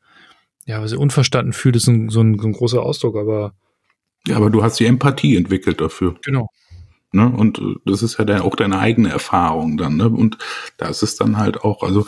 ja, 0.66 0.80
weil 0.80 0.88
sie 0.88 0.98
unverstanden 0.98 1.54
fühlt, 1.54 1.76
ist 1.76 1.88
ein, 1.88 2.10
so, 2.10 2.22
ein, 2.22 2.38
so 2.38 2.48
ein 2.48 2.54
großer 2.54 2.82
Ausdruck, 2.82 3.18
aber 3.18 3.54
Ja, 4.28 4.38
aber 4.38 4.50
du 4.50 4.64
hast 4.64 4.80
die 4.80 4.86
Empathie 4.86 5.36
entwickelt 5.36 5.82
dafür. 5.82 6.16
Genau. 6.24 6.50
Ne? 7.12 7.30
Und 7.30 7.60
äh, 7.60 7.76
das 7.86 8.04
ist 8.04 8.18
ja 8.18 8.26
dann 8.26 8.42
auch 8.42 8.56
deine 8.56 8.80
eigene 8.80 9.10
Erfahrung 9.10 9.78
dann. 9.78 9.98
Ne? 9.98 10.10
Und 10.10 10.38
da 10.78 10.88
ist 10.88 11.04
es 11.04 11.16
dann 11.16 11.38
halt 11.38 11.62
auch, 11.64 11.84
also 11.84 12.06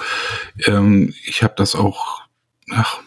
ähm, 0.65 1.13
ich 1.25 1.43
habe 1.43 1.53
das 1.57 1.75
auch, 1.75 2.21
ach, 2.71 2.99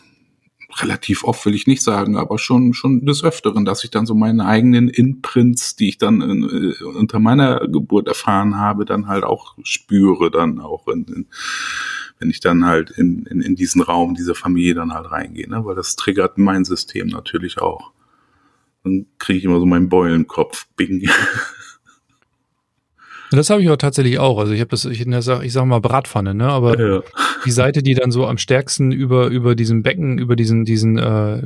relativ 0.81 1.25
oft 1.25 1.45
will 1.45 1.55
ich 1.55 1.67
nicht 1.67 1.83
sagen, 1.83 2.17
aber 2.17 2.39
schon 2.39 2.73
schon 2.73 3.05
des 3.05 3.23
Öfteren, 3.23 3.67
dass 3.67 3.85
ich 3.85 3.91
dann 3.91 4.07
so 4.07 4.15
meine 4.15 4.47
eigenen 4.47 4.89
Imprints, 4.89 5.77
die 5.77 5.91
ich 5.91 5.99
dann 5.99 6.23
in, 6.23 6.73
äh, 6.81 6.85
unter 6.85 7.19
meiner 7.19 7.69
Geburt 7.69 8.09
erfahren 8.09 8.57
habe, 8.57 8.85
dann 8.87 9.07
halt 9.07 9.25
auch 9.25 9.57
spüre, 9.63 10.31
dann 10.31 10.61
auch 10.61 10.89
in, 10.89 11.05
in 11.05 11.27
wenn 12.19 12.31
ich 12.31 12.41
dann 12.41 12.65
halt 12.65 12.91
in, 12.91 13.27
in, 13.27 13.41
in 13.41 13.57
diesen 13.57 13.83
Raum 13.83 14.15
dieser 14.15 14.37
Familie 14.37 14.75
dann 14.75 14.95
halt 14.95 15.11
reingehe, 15.11 15.49
ne? 15.49 15.65
weil 15.65 15.75
das 15.75 15.97
triggert 15.97 16.39
mein 16.39 16.65
System 16.65 17.09
natürlich 17.09 17.61
auch. 17.61 17.91
Dann 18.85 19.07
kriege 19.19 19.41
ich 19.41 19.45
immer 19.45 19.59
so 19.59 19.67
meinen 19.67 19.89
Beulenkopf, 19.89 20.69
bing. 20.77 21.09
Das 23.37 23.51
habe 23.51 23.63
ich 23.63 23.71
auch 23.71 23.77
tatsächlich 23.77 24.19
auch. 24.19 24.39
Also 24.39 24.53
ich 24.53 24.61
habe 24.61 24.71
das, 24.71 24.85
ich, 24.85 25.07
ich 25.07 25.53
sag 25.53 25.65
mal 25.67 25.81
Bratpfanne, 25.81 26.35
ne? 26.35 26.49
Aber 26.49 26.79
ja. 26.79 27.03
die 27.45 27.51
Seite, 27.51 27.83
die 27.83 27.95
dann 27.95 28.11
so 28.13 28.27
am 28.27 28.39
stärksten 28.39 28.93
über 28.93 29.27
über 29.29 29.55
diesen 29.55 29.83
Becken, 29.83 30.19
über 30.19 30.37
diesen 30.37 30.65
diesen 30.65 30.99
äh, 30.99 31.43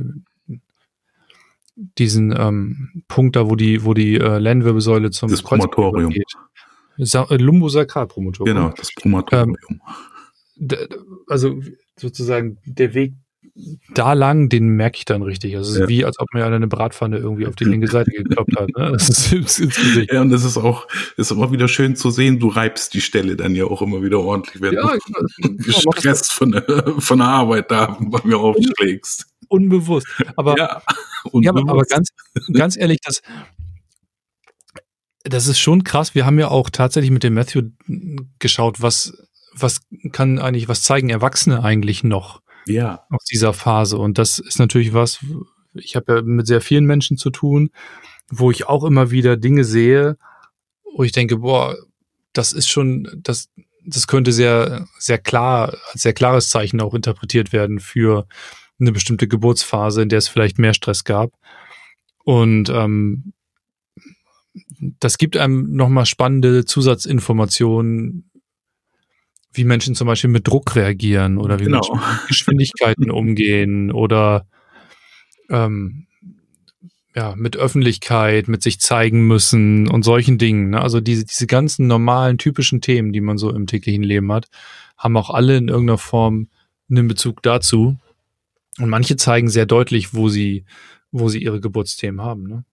diesen 1.97 2.35
ähm, 2.37 3.03
Punkt 3.07 3.35
da, 3.35 3.49
wo 3.49 3.55
die 3.55 3.83
wo 3.83 3.93
die 3.93 4.15
äh, 4.15 4.39
Lendenwirbelsäule 4.39 5.11
zum 5.11 5.29
das 5.29 5.41
Promotorium 5.41 6.11
geht. 6.11 6.31
Sa 6.97 7.27
äh, 7.29 7.37
Lumbosakralpromotorium. 7.37 8.55
Genau, 8.55 8.73
das 8.75 8.89
Promotorium. 8.93 9.55
Ähm, 9.69 9.81
also 11.27 11.59
sozusagen 11.95 12.57
der 12.65 12.93
Weg 12.93 13.13
da 13.93 14.13
lang, 14.13 14.49
den 14.49 14.69
merke 14.69 14.97
ich 14.97 15.05
dann 15.05 15.21
richtig. 15.23 15.55
Also 15.55 15.69
es 15.69 15.75
ist 15.75 15.81
ja. 15.81 15.87
wie, 15.87 16.05
als 16.05 16.19
ob 16.19 16.33
mir 16.33 16.45
eine 16.45 16.67
Bratpfanne 16.67 17.17
irgendwie 17.17 17.47
auf 17.47 17.55
die 17.55 17.63
linke 17.65 17.87
Seite 17.87 18.11
gekloppt 18.11 18.55
hat. 18.55 18.69
Ne? 18.69 18.91
Das 18.91 19.09
ist 19.09 19.33
ins, 19.33 19.59
ins 19.59 19.75
Gesicht. 19.75 20.13
Ja, 20.13 20.21
und 20.21 20.29
das 20.29 20.43
ist 20.43 20.57
auch, 20.57 20.87
ist 21.17 21.31
immer 21.31 21.51
wieder 21.51 21.67
schön 21.67 21.95
zu 21.95 22.11
sehen, 22.11 22.39
du 22.39 22.49
reibst 22.49 22.93
die 22.93 23.01
Stelle 23.01 23.35
dann 23.35 23.55
ja 23.55 23.65
auch 23.65 23.81
immer 23.81 24.01
wieder 24.03 24.19
ordentlich, 24.19 24.61
wenn 24.61 24.73
ja, 24.73 24.93
du 25.39 25.57
gestresst 25.57 26.31
von 26.33 26.51
der, 26.51 26.95
von 26.99 27.17
der 27.17 27.27
Arbeit 27.27 27.71
da 27.71 27.97
bei 27.99 28.19
mir 28.23 28.37
aufschlägst. 28.37 29.25
Unbewusst. 29.49 30.07
Aber, 30.35 30.57
ja, 30.57 30.81
unbewusst. 31.31 31.43
ja 31.43 31.51
aber, 31.51 31.71
aber 31.71 31.83
ganz, 31.83 32.09
ganz 32.53 32.77
ehrlich, 32.77 32.99
das, 33.03 33.21
das 35.23 35.47
ist 35.47 35.59
schon 35.59 35.83
krass. 35.83 36.13
Wir 36.15 36.25
haben 36.25 36.37
ja 36.37 36.49
auch 36.49 36.69
tatsächlich 36.69 37.11
mit 37.11 37.23
dem 37.23 37.33
Matthew 37.33 37.69
geschaut, 38.39 38.81
was, 38.81 39.17
was 39.53 39.81
kann 40.11 40.37
eigentlich, 40.37 40.67
was 40.67 40.83
zeigen 40.83 41.09
Erwachsene 41.09 41.63
eigentlich 41.63 42.03
noch? 42.03 42.41
Ja. 42.67 43.05
aus 43.09 43.25
dieser 43.25 43.53
Phase. 43.53 43.97
Und 43.97 44.17
das 44.17 44.39
ist 44.39 44.59
natürlich 44.59 44.93
was, 44.93 45.19
ich 45.73 45.95
habe 45.95 46.15
ja 46.15 46.21
mit 46.21 46.47
sehr 46.47 46.61
vielen 46.61 46.85
Menschen 46.85 47.17
zu 47.17 47.29
tun, 47.29 47.69
wo 48.29 48.51
ich 48.51 48.67
auch 48.67 48.83
immer 48.83 49.11
wieder 49.11 49.37
Dinge 49.37 49.63
sehe, 49.63 50.17
wo 50.95 51.03
ich 51.03 51.11
denke, 51.11 51.37
boah, 51.37 51.75
das 52.33 52.53
ist 52.53 52.67
schon, 52.67 53.07
das, 53.23 53.49
das 53.85 54.07
könnte 54.07 54.31
sehr, 54.31 54.87
sehr 54.99 55.17
klar, 55.17 55.77
als 55.91 56.01
sehr 56.01 56.13
klares 56.13 56.49
Zeichen 56.49 56.81
auch 56.81 56.93
interpretiert 56.93 57.53
werden 57.53 57.79
für 57.79 58.27
eine 58.79 58.91
bestimmte 58.91 59.27
Geburtsphase, 59.27 60.01
in 60.01 60.09
der 60.09 60.19
es 60.19 60.27
vielleicht 60.27 60.59
mehr 60.59 60.73
Stress 60.73 61.03
gab. 61.03 61.31
Und 62.23 62.69
ähm, 62.69 63.33
das 64.99 65.17
gibt 65.17 65.37
einem 65.37 65.75
nochmal 65.75 66.05
spannende 66.05 66.65
Zusatzinformationen 66.65 68.26
wie 69.57 69.63
Menschen 69.63 69.95
zum 69.95 70.07
Beispiel 70.07 70.29
mit 70.29 70.47
Druck 70.47 70.75
reagieren 70.75 71.37
oder 71.37 71.59
wie 71.59 71.65
genau. 71.65 71.79
Menschen 71.79 71.95
mit 71.95 72.27
Geschwindigkeiten 72.27 73.11
umgehen 73.11 73.91
oder 73.91 74.45
ähm, 75.49 76.07
ja, 77.15 77.35
mit 77.35 77.57
Öffentlichkeit, 77.57 78.47
mit 78.47 78.61
sich 78.61 78.79
zeigen 78.79 79.25
müssen 79.25 79.87
und 79.89 80.03
solchen 80.03 80.37
Dingen. 80.37 80.69
Ne? 80.69 80.81
Also 80.81 81.01
diese, 81.01 81.25
diese 81.25 81.47
ganzen 81.47 81.87
normalen, 81.87 82.37
typischen 82.37 82.79
Themen, 82.79 83.11
die 83.11 83.21
man 83.21 83.39
so 83.39 83.49
im 83.49 83.65
täglichen 83.65 84.03
Leben 84.03 84.31
hat, 84.31 84.47
haben 84.97 85.17
auch 85.17 85.31
alle 85.31 85.57
in 85.57 85.67
irgendeiner 85.67 85.97
Form 85.97 86.49
einen 86.89 87.07
Bezug 87.07 87.41
dazu. 87.41 87.97
Und 88.77 88.89
manche 88.89 89.15
zeigen 89.15 89.49
sehr 89.49 89.65
deutlich, 89.65 90.13
wo 90.13 90.29
sie, 90.29 90.65
wo 91.11 91.27
sie 91.29 91.41
ihre 91.41 91.59
Geburtsthemen 91.59 92.21
haben. 92.21 92.43
Ne? 92.43 92.65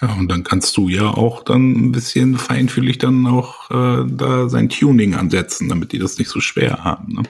Ja, 0.00 0.12
und 0.14 0.28
dann 0.30 0.44
kannst 0.44 0.76
du 0.76 0.88
ja 0.88 1.08
auch 1.08 1.42
dann 1.42 1.72
ein 1.72 1.92
bisschen 1.92 2.38
feinfühlig 2.38 2.98
dann 2.98 3.26
auch 3.26 3.70
äh, 3.70 4.04
da 4.08 4.48
sein 4.48 4.68
Tuning 4.68 5.14
ansetzen, 5.14 5.68
damit 5.68 5.92
die 5.92 5.98
das 5.98 6.18
nicht 6.18 6.28
so 6.28 6.40
schwer 6.40 6.84
haben. 6.84 7.14
Ne? 7.14 7.22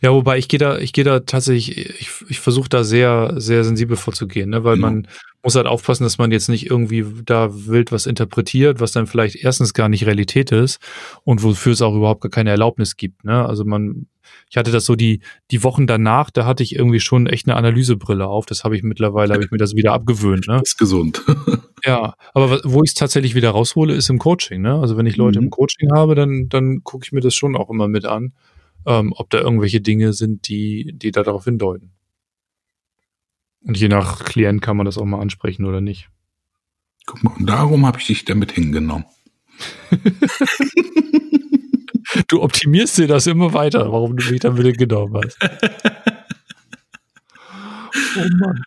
Ja, 0.00 0.12
wobei 0.12 0.38
ich 0.38 0.48
gehe 0.48 0.58
da, 0.58 0.78
ich 0.78 0.92
gehe 0.92 1.04
da 1.04 1.20
tatsächlich, 1.20 1.76
ich, 1.76 2.10
ich 2.28 2.40
versuche 2.40 2.68
da 2.68 2.84
sehr, 2.84 3.34
sehr 3.36 3.64
sensibel 3.64 3.96
vorzugehen, 3.96 4.50
ne? 4.50 4.64
weil 4.64 4.76
ja. 4.76 4.80
man 4.80 5.08
muss 5.42 5.54
halt 5.54 5.66
aufpassen, 5.66 6.04
dass 6.04 6.18
man 6.18 6.32
jetzt 6.32 6.48
nicht 6.48 6.68
irgendwie 6.68 7.04
da 7.24 7.48
wild 7.52 7.92
was 7.92 8.06
interpretiert, 8.06 8.80
was 8.80 8.92
dann 8.92 9.06
vielleicht 9.06 9.36
erstens 9.36 9.72
gar 9.72 9.88
nicht 9.88 10.06
Realität 10.06 10.50
ist 10.50 10.80
und 11.24 11.42
wofür 11.42 11.72
es 11.72 11.82
auch 11.82 11.94
überhaupt 11.94 12.22
gar 12.22 12.30
keine 12.30 12.50
Erlaubnis 12.50 12.96
gibt. 12.96 13.24
Ne? 13.24 13.46
Also 13.46 13.64
man, 13.64 14.06
ich 14.50 14.56
hatte 14.56 14.72
das 14.72 14.84
so 14.84 14.96
die, 14.96 15.20
die 15.50 15.62
Wochen 15.62 15.86
danach, 15.86 16.30
da 16.30 16.44
hatte 16.44 16.62
ich 16.62 16.74
irgendwie 16.74 17.00
schon 17.00 17.26
echt 17.26 17.46
eine 17.46 17.56
Analysebrille 17.56 18.26
auf. 18.26 18.46
Das 18.46 18.64
habe 18.64 18.76
ich 18.76 18.82
mittlerweile, 18.82 19.32
habe 19.32 19.44
ich 19.44 19.50
mir 19.50 19.58
das 19.58 19.74
wieder 19.74 19.92
abgewöhnt. 19.92 20.48
Ne? 20.48 20.58
Das 20.58 20.70
ist 20.70 20.78
gesund. 20.78 21.22
ja, 21.84 22.14
aber 22.34 22.60
wo 22.64 22.82
ich 22.82 22.90
es 22.90 22.94
tatsächlich 22.94 23.36
wieder 23.36 23.50
raushole, 23.50 23.94
ist 23.94 24.10
im 24.10 24.18
Coaching. 24.18 24.60
Ne? 24.62 24.74
Also 24.74 24.96
wenn 24.96 25.06
ich 25.06 25.16
Leute 25.16 25.38
mhm. 25.38 25.46
im 25.46 25.50
Coaching 25.50 25.92
habe, 25.94 26.16
dann, 26.16 26.48
dann 26.48 26.82
gucke 26.82 27.04
ich 27.04 27.12
mir 27.12 27.20
das 27.20 27.34
schon 27.34 27.56
auch 27.56 27.70
immer 27.70 27.86
mit 27.86 28.06
an, 28.06 28.32
ähm, 28.86 29.12
ob 29.16 29.30
da 29.30 29.38
irgendwelche 29.38 29.80
Dinge 29.80 30.12
sind, 30.12 30.48
die, 30.48 30.92
die 30.94 31.12
da 31.12 31.22
darauf 31.22 31.44
hindeuten. 31.44 31.92
Und 33.62 33.76
je 33.76 33.88
nach 33.88 34.24
Klient 34.24 34.62
kann 34.62 34.76
man 34.76 34.86
das 34.86 34.98
auch 34.98 35.04
mal 35.04 35.20
ansprechen 35.20 35.64
oder 35.64 35.80
nicht. 35.80 36.08
Guck 37.06 37.24
mal, 37.24 37.32
und 37.38 37.46
darum 37.46 37.86
habe 37.86 37.98
ich 37.98 38.06
dich 38.06 38.24
damit 38.24 38.52
hingenommen. 38.52 39.06
du 42.28 42.42
optimierst 42.42 42.98
dir 42.98 43.08
das 43.08 43.26
immer 43.26 43.54
weiter, 43.54 43.90
warum 43.92 44.16
du 44.16 44.30
mich 44.30 44.40
damit 44.40 44.78
genommen 44.78 45.20
hast. 45.22 45.38
oh 48.16 48.24
Mann. 48.38 48.64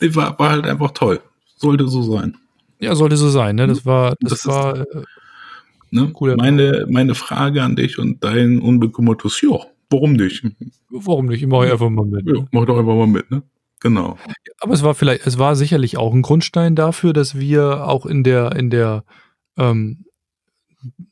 Äh, 0.00 0.14
war, 0.14 0.38
war 0.38 0.50
halt 0.50 0.66
einfach 0.66 0.92
toll. 0.92 1.20
Sollte 1.56 1.88
so 1.88 2.02
sein. 2.02 2.36
Ja, 2.80 2.94
sollte 2.94 3.16
so 3.16 3.28
sein, 3.28 3.56
ne? 3.56 3.66
Das 3.66 3.84
war, 3.86 4.14
das, 4.20 4.30
das 4.30 4.46
war 4.46 4.80
ist, 4.80 4.86
äh, 4.94 5.02
ne? 5.90 6.12
meine, 6.36 6.86
meine 6.88 7.14
Frage 7.14 7.62
an 7.62 7.76
dich 7.76 7.98
und 7.98 8.24
dein 8.24 8.60
unbekümmertes, 8.60 9.42
ja, 9.42 9.58
warum 9.90 10.14
nicht? 10.14 10.46
Warum 10.90 11.26
nicht? 11.26 11.42
Ich 11.42 11.48
mache 11.48 11.70
einfach 11.70 11.90
mal 11.90 12.06
mit. 12.06 12.26
Ja, 12.26 12.46
mach 12.50 12.64
doch 12.64 12.78
einfach 12.78 12.94
mal 12.94 13.06
mit, 13.06 13.30
ne? 13.30 13.42
Genau. 13.82 14.16
Aber 14.60 14.72
es 14.72 14.82
war 14.82 14.94
vielleicht, 14.94 15.26
es 15.26 15.38
war 15.38 15.56
sicherlich 15.56 15.96
auch 15.96 16.14
ein 16.14 16.22
Grundstein 16.22 16.76
dafür, 16.76 17.12
dass 17.12 17.38
wir 17.38 17.86
auch 17.86 18.06
in 18.06 18.22
der, 18.22 18.54
in 18.54 18.70
der, 18.70 19.04
ähm, 19.58 20.04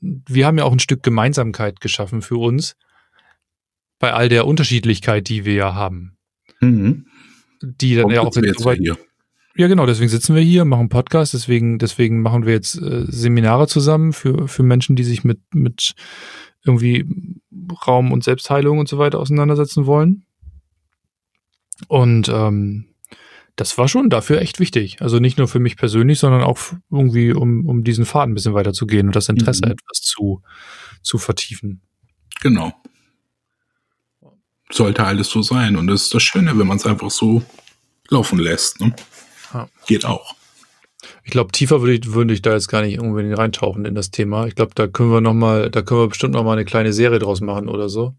wir 0.00 0.46
haben 0.46 0.56
ja 0.56 0.64
auch 0.64 0.72
ein 0.72 0.78
Stück 0.78 1.02
Gemeinsamkeit 1.02 1.80
geschaffen 1.80 2.22
für 2.22 2.36
uns 2.36 2.76
bei 3.98 4.12
all 4.12 4.28
der 4.28 4.46
Unterschiedlichkeit, 4.46 5.28
die 5.28 5.44
wir 5.44 5.54
ja 5.54 5.74
haben. 5.74 6.16
Mhm. 6.60 7.06
Die 7.60 7.96
dann 7.96 8.04
Warum 8.04 8.14
ja 8.14 8.20
auch 8.22 8.36
in 8.36 8.54
so 8.54 8.64
weit, 8.64 8.80
ja, 9.56 9.66
genau, 9.66 9.84
deswegen 9.84 10.08
sitzen 10.08 10.36
wir 10.36 10.42
hier, 10.42 10.64
machen 10.64 10.88
Podcast, 10.88 11.34
deswegen, 11.34 11.78
deswegen 11.78 12.22
machen 12.22 12.46
wir 12.46 12.52
jetzt 12.52 12.80
äh, 12.80 13.04
Seminare 13.08 13.66
zusammen 13.66 14.12
für, 14.12 14.46
für 14.46 14.62
Menschen, 14.62 14.94
die 14.94 15.04
sich 15.04 15.24
mit, 15.24 15.40
mit 15.52 15.94
irgendwie 16.64 17.04
Raum- 17.86 18.12
und 18.12 18.22
Selbstheilung 18.22 18.78
und 18.78 18.88
so 18.88 18.98
weiter 18.98 19.18
auseinandersetzen 19.18 19.86
wollen. 19.86 20.24
Und 21.88 22.28
ähm, 22.28 22.86
das 23.56 23.76
war 23.76 23.88
schon 23.88 24.08
dafür 24.08 24.40
echt 24.40 24.58
wichtig. 24.58 25.02
Also 25.02 25.18
nicht 25.18 25.38
nur 25.38 25.48
für 25.48 25.58
mich 25.58 25.76
persönlich, 25.76 26.18
sondern 26.18 26.42
auch 26.42 26.58
irgendwie, 26.90 27.32
um, 27.32 27.66
um 27.66 27.84
diesen 27.84 28.06
Faden 28.06 28.32
ein 28.32 28.34
bisschen 28.34 28.54
weiterzugehen 28.54 29.08
und 29.08 29.16
das 29.16 29.28
Interesse 29.28 29.66
mhm. 29.66 29.72
etwas 29.72 30.00
zu, 30.00 30.42
zu 31.02 31.18
vertiefen. 31.18 31.82
Genau. 32.40 32.72
Sollte 34.70 35.04
alles 35.04 35.28
so 35.28 35.42
sein. 35.42 35.76
Und 35.76 35.88
das 35.88 36.04
ist 36.04 36.14
das 36.14 36.22
Schöne, 36.22 36.58
wenn 36.58 36.66
man 36.66 36.76
es 36.76 36.86
einfach 36.86 37.10
so 37.10 37.42
laufen 38.08 38.38
lässt. 38.38 38.80
Ne? 38.80 38.94
Ja. 39.52 39.68
Geht 39.86 40.04
auch. 40.04 40.34
Ich 41.24 41.30
glaube, 41.30 41.52
tiefer 41.52 41.80
würde 41.82 41.94
ich, 41.94 42.12
würde 42.12 42.34
ich 42.34 42.42
da 42.42 42.52
jetzt 42.52 42.68
gar 42.68 42.82
nicht 42.82 42.94
irgendwie 42.94 43.32
reintauchen 43.32 43.84
in 43.84 43.94
das 43.94 44.10
Thema. 44.10 44.46
Ich 44.46 44.54
glaube, 44.54 44.72
da 44.74 44.86
können 44.86 45.12
wir 45.12 45.20
noch 45.20 45.34
mal, 45.34 45.70
da 45.70 45.82
können 45.82 46.00
wir 46.00 46.08
bestimmt 46.08 46.34
noch 46.34 46.44
mal 46.44 46.52
eine 46.52 46.64
kleine 46.64 46.92
Serie 46.92 47.18
draus 47.18 47.40
machen 47.40 47.68
oder 47.68 47.88
so. 47.88 48.14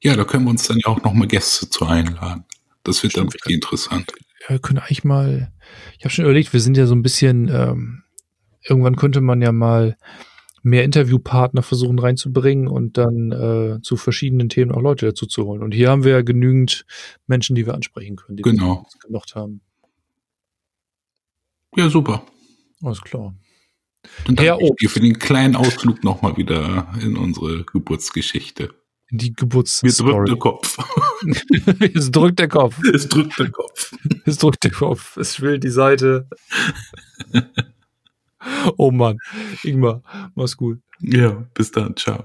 Ja, 0.00 0.16
da 0.16 0.24
können 0.24 0.44
wir 0.44 0.50
uns 0.50 0.66
dann 0.66 0.78
ja 0.78 0.86
auch 0.86 1.02
noch 1.02 1.12
mal 1.14 1.28
Gäste 1.28 1.68
zu 1.68 1.86
einladen. 1.86 2.44
Das 2.84 3.02
wird 3.02 3.12
Stimmt. 3.12 3.28
dann 3.28 3.34
wirklich 3.34 3.54
interessant. 3.54 4.12
Ja, 4.42 4.50
wir 4.50 4.58
können 4.58 4.78
eigentlich 4.78 5.04
mal, 5.04 5.52
ich 5.98 6.04
habe 6.04 6.10
schon 6.10 6.24
überlegt, 6.24 6.52
wir 6.52 6.60
sind 6.60 6.76
ja 6.76 6.86
so 6.86 6.94
ein 6.94 7.02
bisschen, 7.02 7.48
ähm, 7.48 8.02
irgendwann 8.62 8.96
könnte 8.96 9.20
man 9.20 9.40
ja 9.40 9.52
mal 9.52 9.96
mehr 10.62 10.84
Interviewpartner 10.84 11.62
versuchen 11.62 11.98
reinzubringen 11.98 12.68
und 12.68 12.96
dann 12.96 13.32
äh, 13.32 13.82
zu 13.82 13.96
verschiedenen 13.96 14.48
Themen 14.48 14.72
auch 14.72 14.80
Leute 14.80 15.06
dazu 15.06 15.26
zu 15.26 15.44
holen. 15.44 15.62
Und 15.62 15.72
hier 15.72 15.90
haben 15.90 16.04
wir 16.04 16.12
ja 16.12 16.22
genügend 16.22 16.86
Menschen, 17.26 17.56
die 17.56 17.66
wir 17.66 17.74
ansprechen 17.74 18.16
können, 18.16 18.36
die 18.36 18.42
genau. 18.42 18.86
wir 18.92 19.00
gemacht 19.00 19.34
haben. 19.34 19.60
Ja, 21.76 21.88
super. 21.88 22.24
Alles 22.82 23.00
klar. 23.00 23.34
Dann 24.24 24.36
danke 24.36 24.64
ich 24.64 24.70
dir 24.80 24.90
für 24.90 25.00
den 25.00 25.18
kleinen 25.18 25.56
Ausflug 25.56 26.02
nochmal 26.04 26.36
wieder 26.36 26.92
in 27.00 27.16
unsere 27.16 27.64
Geburtsgeschichte. 27.64 28.74
Die 29.12 29.32
Geburts. 29.34 29.82
Mir 29.82 29.92
drückt 29.92 30.28
der 30.28 30.38
Kopf. 30.38 30.78
es 31.94 32.10
drückt 32.10 32.38
der 32.38 32.48
Kopf. 32.48 32.78
Es 32.92 33.08
drückt 33.08 33.38
der 33.38 33.50
Kopf. 33.50 33.92
Es 34.24 34.38
drückt 34.38 34.64
der 34.64 34.70
Kopf. 34.70 35.16
Es 35.16 35.36
schwillt 35.36 35.64
die 35.64 35.70
Seite. 35.70 36.26
oh 38.76 38.90
Mann. 38.90 39.18
Ingmar, 39.62 40.02
mach's 40.34 40.56
gut. 40.56 40.80
Ja, 41.00 41.44
bis 41.54 41.70
dann. 41.70 41.94
Ciao. 41.96 42.24